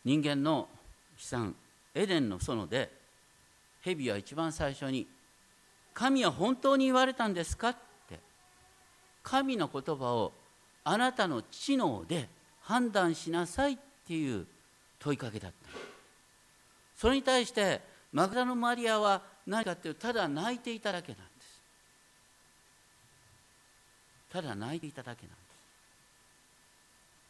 [0.06, 0.70] 人間の
[1.18, 1.56] 悲惨
[1.96, 3.01] エデンの園で
[3.84, 5.08] 蛇は一番最初に
[5.94, 7.76] 「神は本当に言われたんですか?」っ
[8.08, 8.20] て。
[9.24, 10.34] 神の言葉を
[10.84, 12.28] あなたの知能で
[12.62, 14.48] 判断しなさいっていう
[15.00, 15.70] 問いかけだった
[16.98, 21.62] それに対してマグダのマリアは何かっていうとただ泣いていただけなんです。
[24.32, 25.42] ただ泣いていただけなんで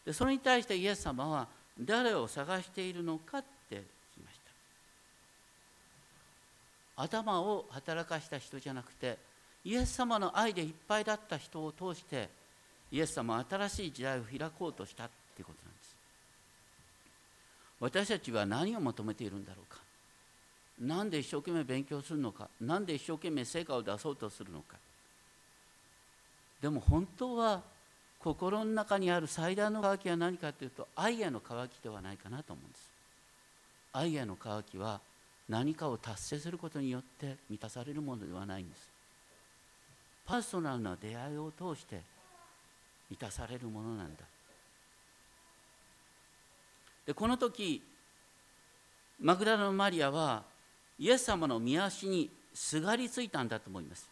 [0.03, 0.05] す。
[0.05, 1.47] でそれに対してイエス様は
[1.79, 3.79] 誰を探しているのかって聞
[4.15, 4.39] きまし
[6.90, 9.17] た頭を働かした人じゃなくて
[9.63, 12.29] イエス様の愛でいっぱいだった人を通して
[12.91, 15.95] イエス様は新しい時代を開こうとしたっていうことなんです。
[17.79, 19.81] 私たちは何を求めているんだろうか。
[20.79, 22.49] 何で一生懸命勉強するのか。
[22.59, 24.77] 何で一生懸命成果を出そうとするのか。
[26.61, 27.61] でも本当は
[28.19, 32.89] 心の中にある最大の渇きは何かというと愛への渇きではないかなと思うんです。
[33.93, 34.99] 愛への渇きは
[35.49, 38.89] 何かを達成することによって満たされるものではないんです。
[40.25, 42.01] パーソナルな出会いを通して
[43.09, 44.23] 満たされるものなんだ。
[47.05, 47.81] でこの時
[49.19, 50.43] マグダラのマリアは
[50.97, 54.09] イエス様の見足にすがりついたんだと思います。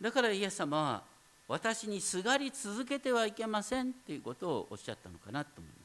[0.00, 1.02] だからイエス様は
[1.48, 5.79] 私にすがり続けてはいけませんということをおっしゃったのかなと思います。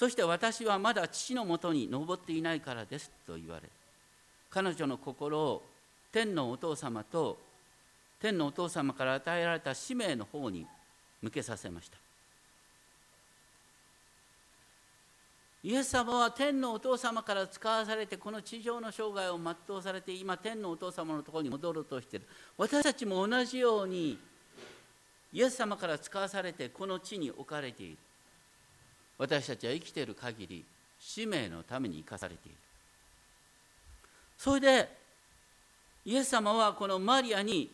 [0.00, 3.68] そして私はまだ父のもとに登っていないからですと言われ
[4.48, 5.62] 彼女の心を
[6.10, 7.36] 天のお父様と
[8.18, 10.66] 天のお父様から与えられた使命の方に
[11.20, 11.98] 向けさせました。
[15.62, 22.26] イエス様は天のお父様から使わされてこの地上の生涯を全うされて今天のお父様のところに戻ろうとしている。
[22.56, 24.18] 私たちも同じように
[25.30, 27.98] イエス様から使わされてこの地に置かれている。
[29.20, 30.64] 私たちは生きている限り
[30.98, 32.56] 使命のために生かされている。
[34.38, 34.88] それで
[36.06, 37.70] イエス様はこのマリアに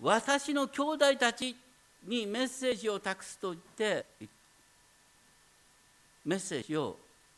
[0.00, 1.54] 私の兄弟たち
[2.06, 4.06] にメッセージを託すと言って
[6.24, 6.96] メッセージを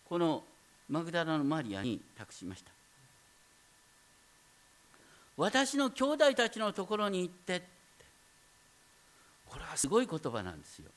[0.08, 0.44] この
[0.88, 2.70] マグダラのマリアに託しました。
[5.36, 7.62] 私の兄弟たちのところに行って
[9.48, 10.88] これはすごい言葉なんですよ。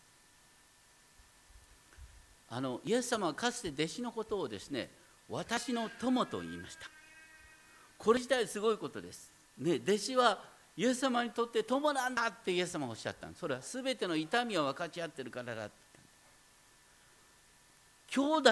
[2.50, 4.90] あのイエス様はかつて弟子のことをですね
[5.30, 6.86] 私の友と言いました。
[7.98, 10.44] これ自体すごいことです、ね、弟子は
[10.78, 15.74] イエス様にとって友なんだってイエス様がおっしゃったそれは全ての痛みを分かち合ってるからだって
[18.10, 18.52] 兄弟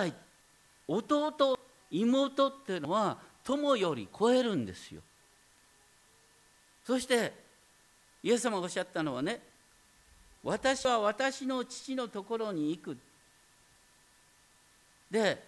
[0.88, 1.60] 弟
[1.92, 5.02] 妹っていうのは友より超えるんですよ。
[6.86, 7.34] そして
[8.24, 9.42] イエス様がおっしゃったのはね
[10.44, 12.98] 私は私の父のところに行く
[15.14, 15.44] で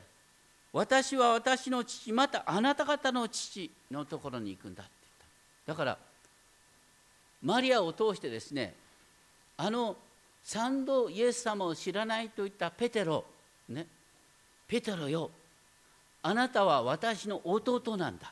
[0.71, 4.91] 私は私の父またあなた方の父のところに行くんだって
[5.65, 5.83] 言った。
[5.83, 5.97] だから
[7.41, 8.75] マリアを通してですね
[9.57, 9.95] あの
[10.43, 13.25] 三度イエス様を知らないと言ったペテロ
[13.67, 13.87] ね
[14.67, 15.31] ペテロよ
[16.21, 18.31] あなたは私の弟なんだ。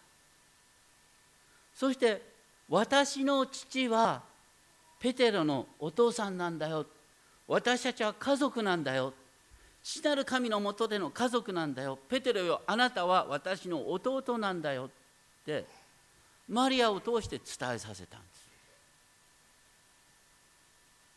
[1.73, 2.21] そして
[2.69, 4.21] 私の父は
[4.99, 6.85] ペテロのお父さんなんだよ。
[7.47, 9.13] 私たちは家族なんだよ。
[9.83, 11.99] 父なる神のもとでの家族なんだよ。
[12.09, 14.89] ペテロよあなたは私の弟なんだよっ
[15.45, 15.65] て
[16.47, 18.49] マリアを通して伝えさせたんです。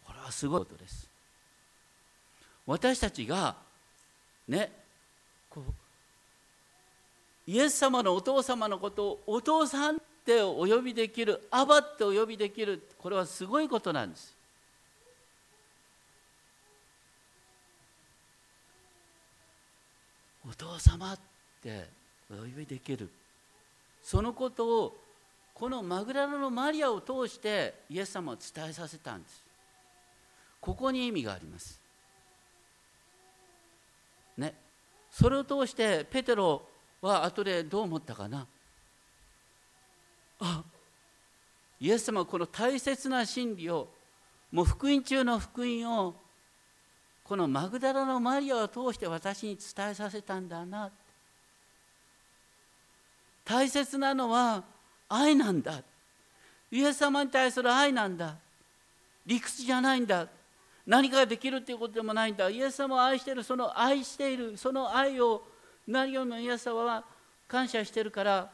[0.04, 1.08] これはすごいことです。
[2.66, 3.54] 私たちが
[4.48, 4.72] ね
[5.48, 5.72] こう
[7.46, 14.35] イエス様のお父様のことをお父さんってお呼びできるアバってお呼びできるこれはすごいことなんです。
[20.48, 21.18] お父様っ
[21.62, 21.88] て
[22.30, 23.08] お呼びできる。
[24.02, 24.96] そのことを
[25.54, 29.42] このマグララのマリアを通してイエス様は伝えさせたんです。
[30.60, 31.80] ここに意味があります。
[34.36, 34.54] ね。
[35.10, 36.62] それを通してペテロ
[37.00, 38.46] は後でどう思ったかな。
[40.40, 40.62] あ
[41.80, 43.88] イエス様はこの大切な真理を
[44.52, 46.14] もう福音中の福音を
[47.26, 50.92] このマグダラのマリアを通して私に伝えさせたんだな。
[53.44, 54.62] 大切なのは
[55.08, 55.82] 愛なんだ。
[56.70, 58.36] イエス様に対する愛なんだ。
[59.26, 60.28] 理屈じゃないんだ。
[60.86, 62.48] 何かができるっていうことでもないんだ。
[62.48, 65.42] イエス様を愛しているその愛しているその愛を
[65.88, 67.04] 何よりもイエス様は
[67.48, 68.48] 感謝してるから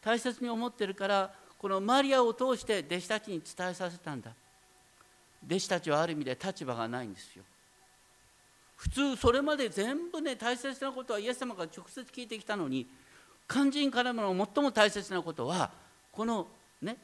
[0.00, 4.30] 大切に思ってるからこのマリアを通して弟子たちに伝えさせたんだ。
[5.44, 7.42] 弟子たちはある意味で立場がないんですよ。
[8.76, 12.86] 普通それまで全部ね大切なことはイエス様が直接聞いてきたのに
[13.48, 15.70] 肝心からの最も大切なことは
[16.12, 16.46] この
[16.82, 16.96] ね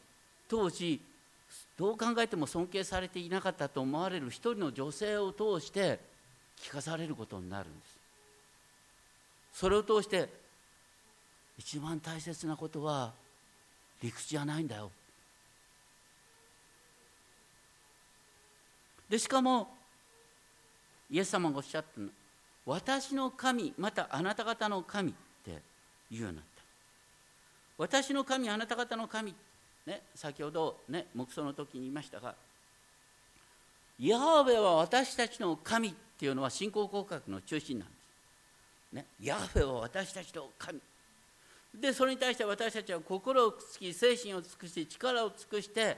[0.49, 1.01] 当時
[1.77, 5.99] どう考えても尊敬されていなかったと思われる一人の女性を通して
[6.61, 7.99] 聞かされることになるんです。
[9.55, 10.29] それを通して
[11.59, 13.13] 一番大切なことは
[14.03, 14.91] 理屈じゃないんだよ。
[19.09, 19.69] でしかも
[21.11, 22.09] イエス様がおっしゃったの。
[22.67, 25.61] 私の神またあなた方の神って
[26.11, 26.63] 言うようになった。
[27.79, 29.35] 私の神あなた方の神
[29.87, 32.35] ね先ほどね黙想の時に言いましたが
[33.99, 37.95] ヤハウェは私たちの神っていうのは信仰告白の中心なんで
[38.91, 40.81] す、ね、ヤハウェは私たちの神。
[41.75, 45.97] でそれに対して私たちは心を尽き精神を尽くし力を尽くして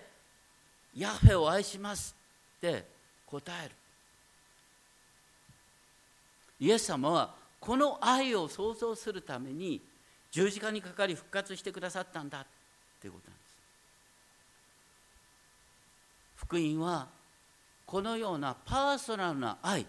[0.95, 2.15] ヤハウェを愛します
[2.59, 2.85] って
[3.27, 3.75] 答える。
[6.63, 9.81] イエス様はこの愛を創造するために
[10.31, 12.47] 十字架にかかり復活してくださったんだっ
[13.01, 13.57] ていうことなんです。
[16.37, 17.09] 福音は
[17.85, 19.85] このようなパーソナルな愛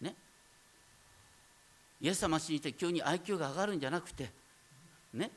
[0.00, 0.14] ね。
[2.00, 4.30] イエス様を信じて急に IQ が上がるんじゃなくて
[5.12, 5.28] ね。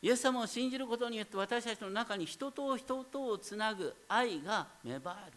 [0.00, 5.36] イエス様を信じることによって私たちの中に人と人とをつなぐ愛が芽生える。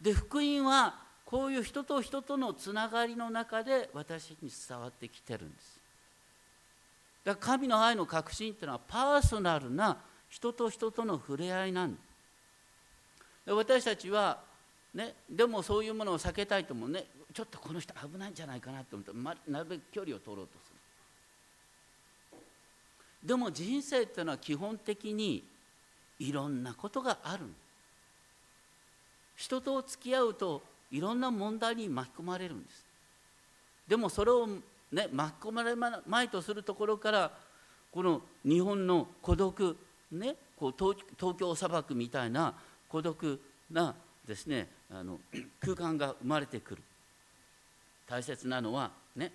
[0.00, 1.01] で福音は
[1.32, 5.80] こういう人と人とのつながりの中で私に伝わってきてるんです。
[7.24, 9.96] だから神の愛の確信っていうのはパーソナルな
[10.28, 11.96] 人と人との触れ合いなん
[13.46, 14.40] で私たちは
[14.92, 20.70] ねでもそういうものを避けたいともねちょっとこの人危ないんじゃないかなと思って、ま、なるべく距離を取ろうとす
[22.34, 22.38] る。
[23.26, 25.42] でも人生っていうのは基本的に
[26.18, 27.46] いろんなことがある
[29.34, 32.84] 人と付き合うといろんな問題に巻き込まれるんです。
[33.88, 37.30] でもそれを、ね、巻き込まれまいとするところから
[37.90, 39.76] この日本の孤独、
[40.12, 42.54] ね、こう東東京砂漠みたいな
[42.88, 43.40] 孤独
[43.70, 43.94] な
[44.26, 45.18] ですねあの
[45.60, 46.82] 空間が生まれてくる。
[48.06, 49.32] 大切なのはね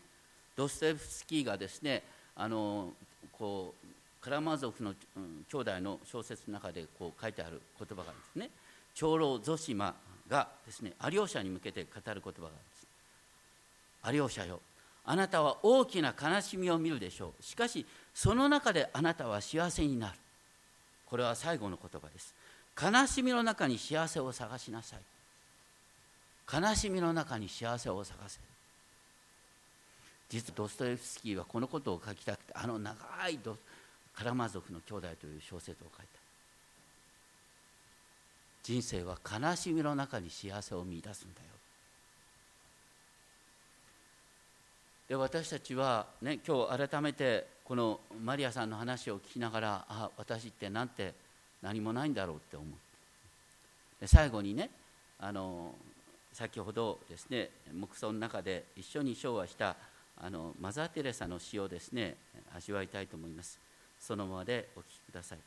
[0.56, 2.04] ドステフスキーがですね
[2.36, 2.94] あの
[3.32, 3.88] こう
[4.24, 8.50] カラマゾフの、うん、兄弟の小説の中でこう書いてある言葉がですね
[8.94, 9.96] 長老ゾシマ
[10.30, 12.88] がですねアリオシャに向けて語る言葉があるんです。
[14.04, 14.60] アリオシャよ。
[15.06, 17.44] あなたは大きな悲しみを見るでしょう。
[17.44, 20.14] しかしその中であなたは幸せになる。
[21.06, 22.34] これは最後の言葉です。
[22.82, 25.00] 悲しみの中に幸せを探しなさい。
[26.62, 28.40] 悲しみの中に幸せを探せ。
[30.30, 32.96] 実はドストエフスキーはこのことを書きたくてあの長
[33.30, 33.40] い
[34.14, 36.27] カラマ族の兄弟という小説を書いた。
[38.68, 41.48] 人生は悲しみの中に幸せを見いだすんだよ。
[45.08, 51.14] で私たちは、ね、今日改めてこのマリアさんの話を聞きながらあ私ってなんて
[51.62, 52.68] 何もないんだろうって思う。
[54.02, 54.70] で最後にね
[55.18, 55.74] あの
[56.34, 59.78] 先ほどですね木葬の中で一緒に唱和した
[60.22, 62.18] あのマザー・テレサの詩をですね
[62.54, 63.58] 味わいたいと思います。
[63.98, 65.38] そのままでお聞きください。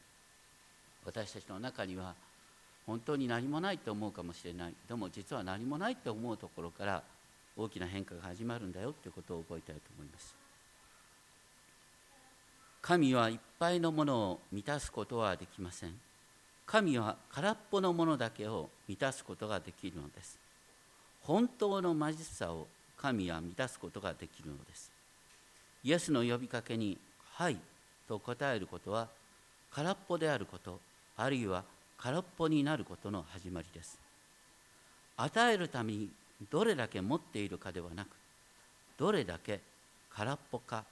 [1.05, 2.15] 私たちの中には
[2.87, 4.75] 本当に何もないと思うかもしれない。
[4.89, 7.03] でも実は何もないと思うところから
[7.57, 10.35] 大きな変化が始まるんだよということを覚えたいと思います。
[12.83, 15.95] 神はいっぱいのものを満たすことはできません。
[16.67, 20.39] 神は空っぽのものだけを満たすことができるのです。
[21.23, 22.67] 本当の貧しさを
[22.97, 24.91] 神は満たすことができるのです。
[25.83, 26.99] イエスの呼びかけに
[27.35, 27.59] 「はい」
[28.09, 29.09] と答えることは
[29.71, 30.81] 空っぽであること
[31.17, 31.65] あるいは
[32.03, 33.99] 空っぽになることの始まりです。
[35.19, 36.09] 与えるために
[36.51, 38.09] どれだけ持っているかではなく
[38.97, 39.61] どれだけ
[40.15, 40.85] 空っぽか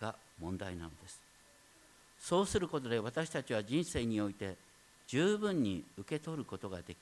[0.00, 1.20] が問題なのです。
[2.18, 4.56] そうすることで私たちは人生において
[5.06, 6.96] 十分に受け取ることができ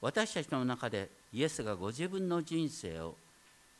[0.00, 3.14] 私たちの中でイエスがご自分の人生を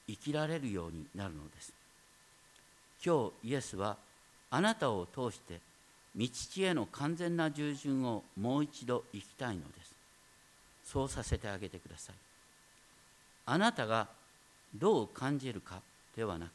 [0.06, 1.72] 生きられるようになるのです。
[3.04, 3.96] 今日イエスは
[4.50, 5.60] あなたを通して
[6.16, 9.94] 道地への完全な従順をもう一度生きたいのです。
[10.84, 12.16] そうさせてあげてください。
[13.46, 14.08] あなたが
[14.74, 15.80] どう感じるか
[16.16, 16.50] ではなく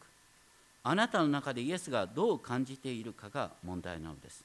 [0.83, 4.43] あなたの中でイエスがどう感じているかが問題なのです。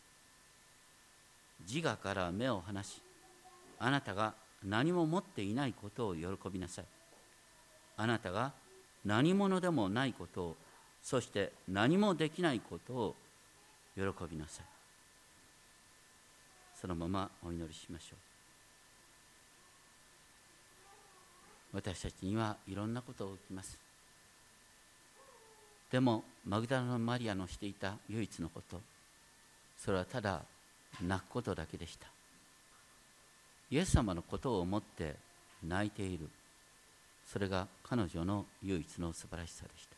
[1.69, 3.01] 自我から目を離し
[3.79, 4.35] あなたが
[4.65, 6.85] 何も持っていないことを喜びなさい。
[7.97, 8.53] あなたが
[9.05, 10.57] 何者でもないことを
[11.03, 13.15] そして何もできないことを
[13.95, 14.72] 喜びなさい。
[16.83, 18.17] そのままお祈りしましょ
[21.73, 21.77] う。
[21.77, 23.79] 私たちにはいろんなことが起きます。
[25.93, 28.81] でもマグダラのマリアのしていた唯一のこと
[29.79, 30.43] それはただ
[31.01, 32.09] 泣くことだけでした。
[33.71, 35.15] イエス様のことを思って
[35.63, 36.29] 泣いている。
[37.25, 39.95] それが彼女の唯一の素晴らしさでした。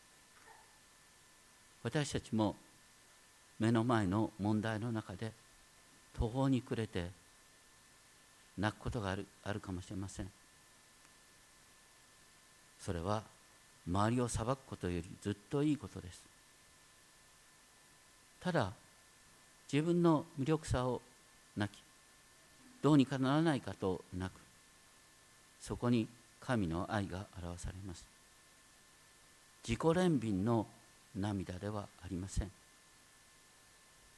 [1.83, 2.57] 私たちも
[3.59, 5.33] 目の前の問題の中で
[6.19, 7.11] 途方に暮れて
[8.57, 10.31] 泣くことがあるあるかもしれません。
[12.81, 13.23] それは
[13.89, 16.23] 周りを裁くことよりずっといいことです。
[18.41, 18.73] ただ
[19.73, 21.01] 自分の無力さを
[21.57, 21.83] 泣き
[22.83, 24.39] どうにかならないかと泣く。
[25.61, 26.07] そこに
[26.41, 28.05] 神の愛が表されます。
[29.67, 30.67] 自己憐憫の
[31.17, 32.51] 涙ではありません。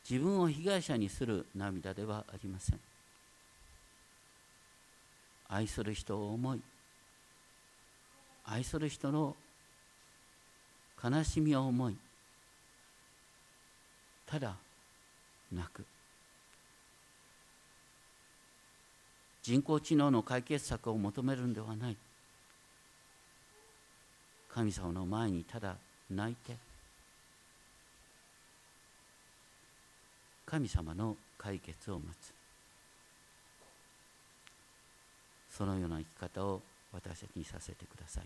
[0.09, 2.81] 自分を被害者にする涙ではありません。
[5.49, 6.61] 愛する人を思い
[8.45, 9.35] 愛する人の
[11.03, 11.97] 悲しみを思い
[14.27, 14.57] ただ
[15.53, 15.85] 泣く。
[19.43, 21.97] 人工知能の解決策を求めるんではない。
[24.49, 25.77] 神様の前にただ
[26.11, 26.57] 泣いて
[30.47, 32.33] 神様の解決を待つ。
[35.51, 38.25] そのような生き方を私たちにさせてください。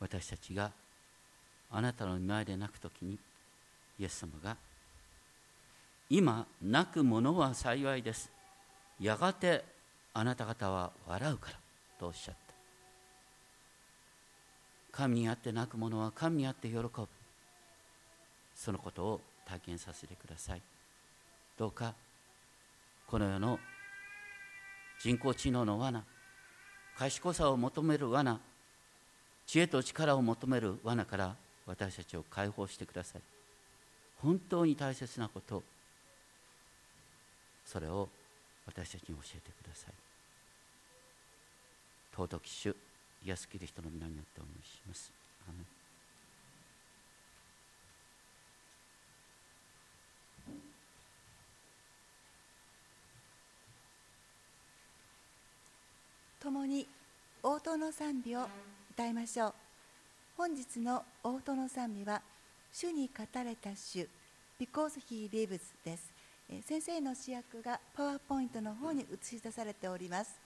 [0.00, 0.70] 私たちが
[1.70, 3.18] あなたの見舞いで泣くときに
[3.98, 4.56] イエス様が
[6.08, 8.30] 今泣く者は幸いです。
[9.00, 9.75] やがて
[10.18, 11.58] あなた方は笑うから
[12.00, 12.54] とおっしゃった。
[14.90, 17.06] 神にあって泣く者は神にあって喜ぶ。
[18.54, 20.62] そのことを体験させてください。
[21.58, 21.92] どうか
[23.06, 23.58] この世の
[25.02, 26.02] 人工知能の罠
[26.96, 28.40] 賢さを求める罠
[29.46, 31.36] 知恵と力を求める罠から
[31.66, 33.22] 私たちを解放してください。
[34.22, 35.62] 本当に大切なこと
[37.66, 38.08] それを
[38.66, 40.05] 私たちに教えてください。
[42.16, 42.74] 尊き主
[43.26, 45.12] イエスキリストの皆によってお願いします。
[45.46, 45.66] アメン。
[56.40, 56.88] 共に
[57.42, 58.46] 応答の賛美を
[58.92, 59.54] 歌いましょう。
[60.38, 62.22] 本日の応答の賛美は
[62.72, 64.08] 主に語れた主
[64.58, 66.14] Because He Lives です。
[66.48, 70.45] え先生の主役がパワーポイントの方に映し出されております。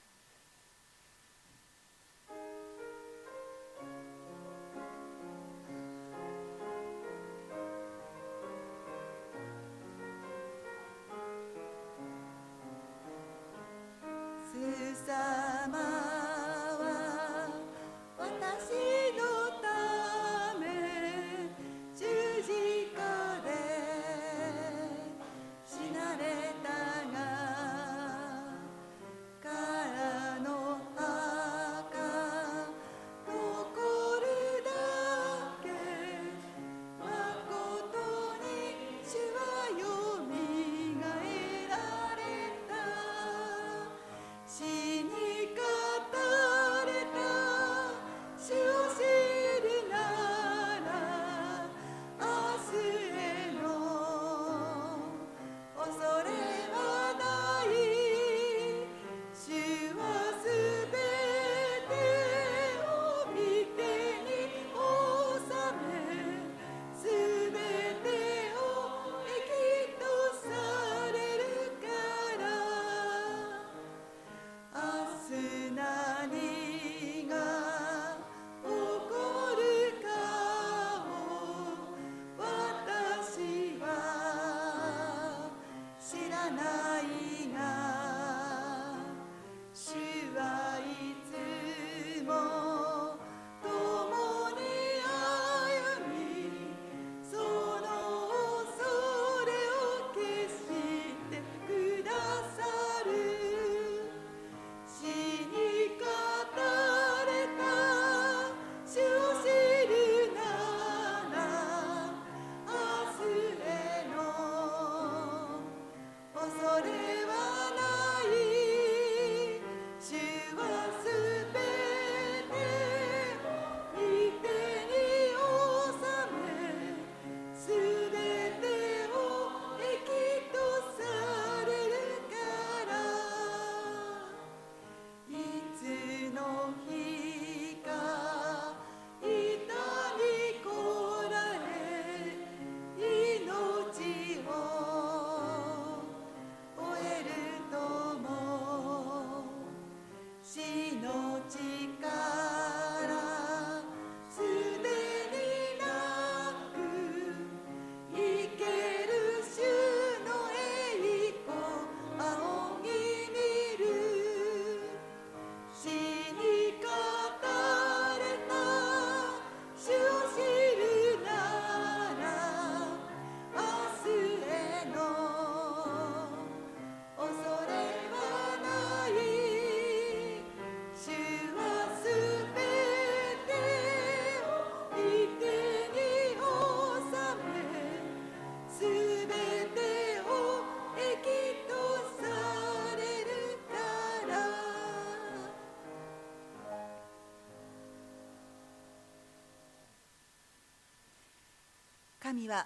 [202.31, 202.65] 神は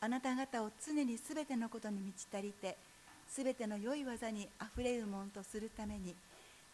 [0.00, 2.76] あなた方を常にすべてのことに満ち足りて
[3.28, 6.14] すべての良い技にあふれるものとするために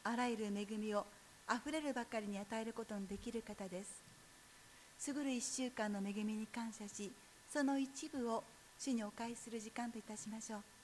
[0.05, 1.07] あらゆる恵みを
[1.49, 4.03] あふれるばかりに与えることのできる方です。
[4.99, 7.11] すぐる1週間の恵みに感謝し
[7.51, 8.45] その一部を
[8.78, 10.76] 主にお返しする時間といたしましょう。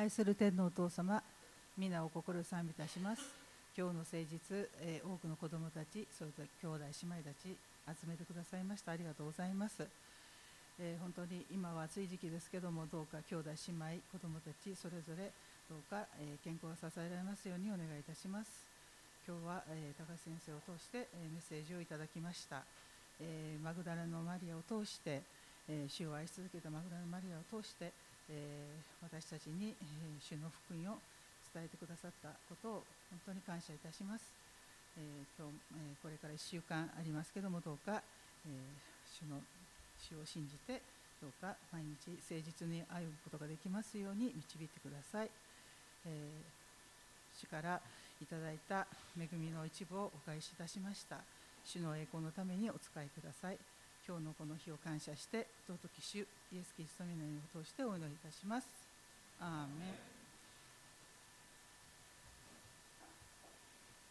[0.00, 1.22] 愛する天のお父様
[1.76, 3.20] 皆を心賛美いたします。
[3.76, 7.52] 今日の誠実、えー、多くの子どもたちそれと兄弟姉妹たち
[8.00, 8.92] 集めてくださいました。
[8.92, 9.84] ありがとうございます、
[10.80, 15.36] えー、本当に今は暑い時期ですけどもどうか兄弟姉妹子どもたちそれぞれ
[15.68, 18.48] どうか、えー、健康が支えられますようにお願いいたします。
[19.28, 22.64] 今日は、え高橋先生を通して、えメッセージをいただきました、
[23.20, 25.20] えマグダラのマリアを通して、
[25.68, 27.92] え主を愛し続けたマグダラのマリアを通して
[28.30, 29.84] え私たちに、え
[30.22, 30.98] 主の福音を
[31.52, 34.32] 伝えてくださったことを本当に感謝いたします。
[34.96, 35.02] え
[35.38, 38.02] 今日、えこれから1週間ありますけどもどうか、
[38.46, 38.50] え
[39.10, 39.42] 主の
[39.98, 40.80] 主を信じて
[41.20, 45.30] どうか毎日誠実に歩むことができますように導いてください。
[46.06, 46.30] え
[47.34, 47.80] 主から
[48.22, 48.86] いただいた
[49.18, 51.18] 恵みの一部をお返しいたしました。
[51.64, 53.58] 主の栄光のためにお使いください。
[54.06, 56.18] 今日のこの日を感謝して尊き主
[56.52, 57.24] イエス・キリストの名
[57.60, 58.66] を通してお祈りいたします。
[59.40, 59.48] アー
[59.78, 59.94] メン。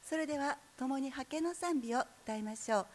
[0.03, 2.85] それでは共に派遣の賛美を歌いましょう。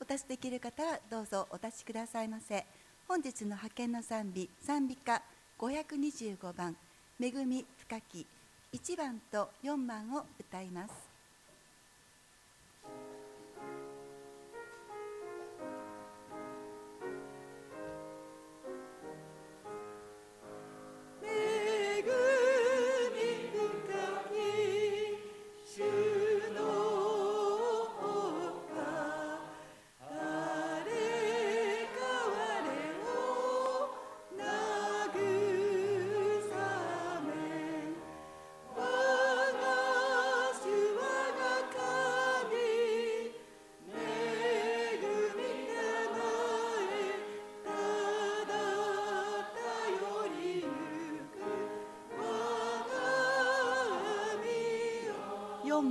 [0.00, 2.64] お立ちできる方はどうぞお立ちくださいませ。
[3.06, 5.22] 本日の派遣の賛美賛美歌
[5.58, 6.76] 525番
[7.20, 8.26] 「恵み深き」
[8.72, 11.13] 1番と4番を歌います。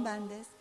[0.04, 0.53] 番です。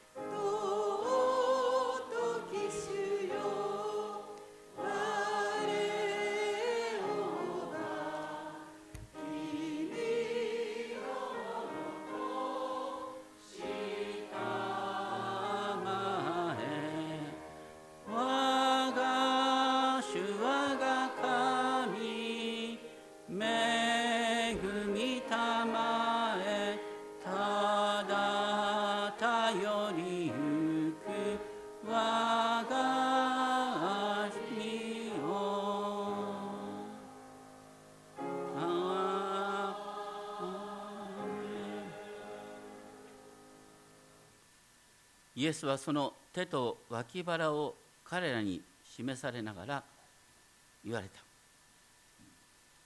[45.43, 47.74] イエスはその手と脇腹を
[48.05, 48.61] 彼らに
[48.95, 49.82] 示されながら
[50.84, 51.20] 言われた。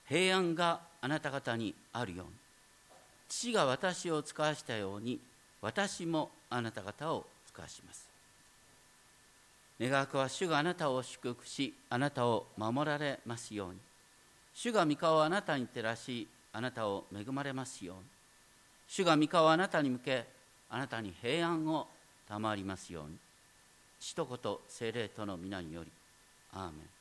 [0.07, 2.31] 平安があなた方にあるように。
[3.29, 5.19] 父が私を使わしたように
[5.61, 8.09] 私もあなた方を使わします。
[9.79, 13.77] 願わくは主があなたを祝福しあなたを守られますように。
[14.55, 18.01] 主が御顔をあなたに照らしあなたを恵まれますように。
[18.87, 20.25] 主が御顔をあなたに向け
[20.71, 21.87] あなたに平安を
[22.29, 23.17] 賜りますように。
[23.99, 25.91] 一言聖霊との皆により。
[26.53, 26.96] アーメン。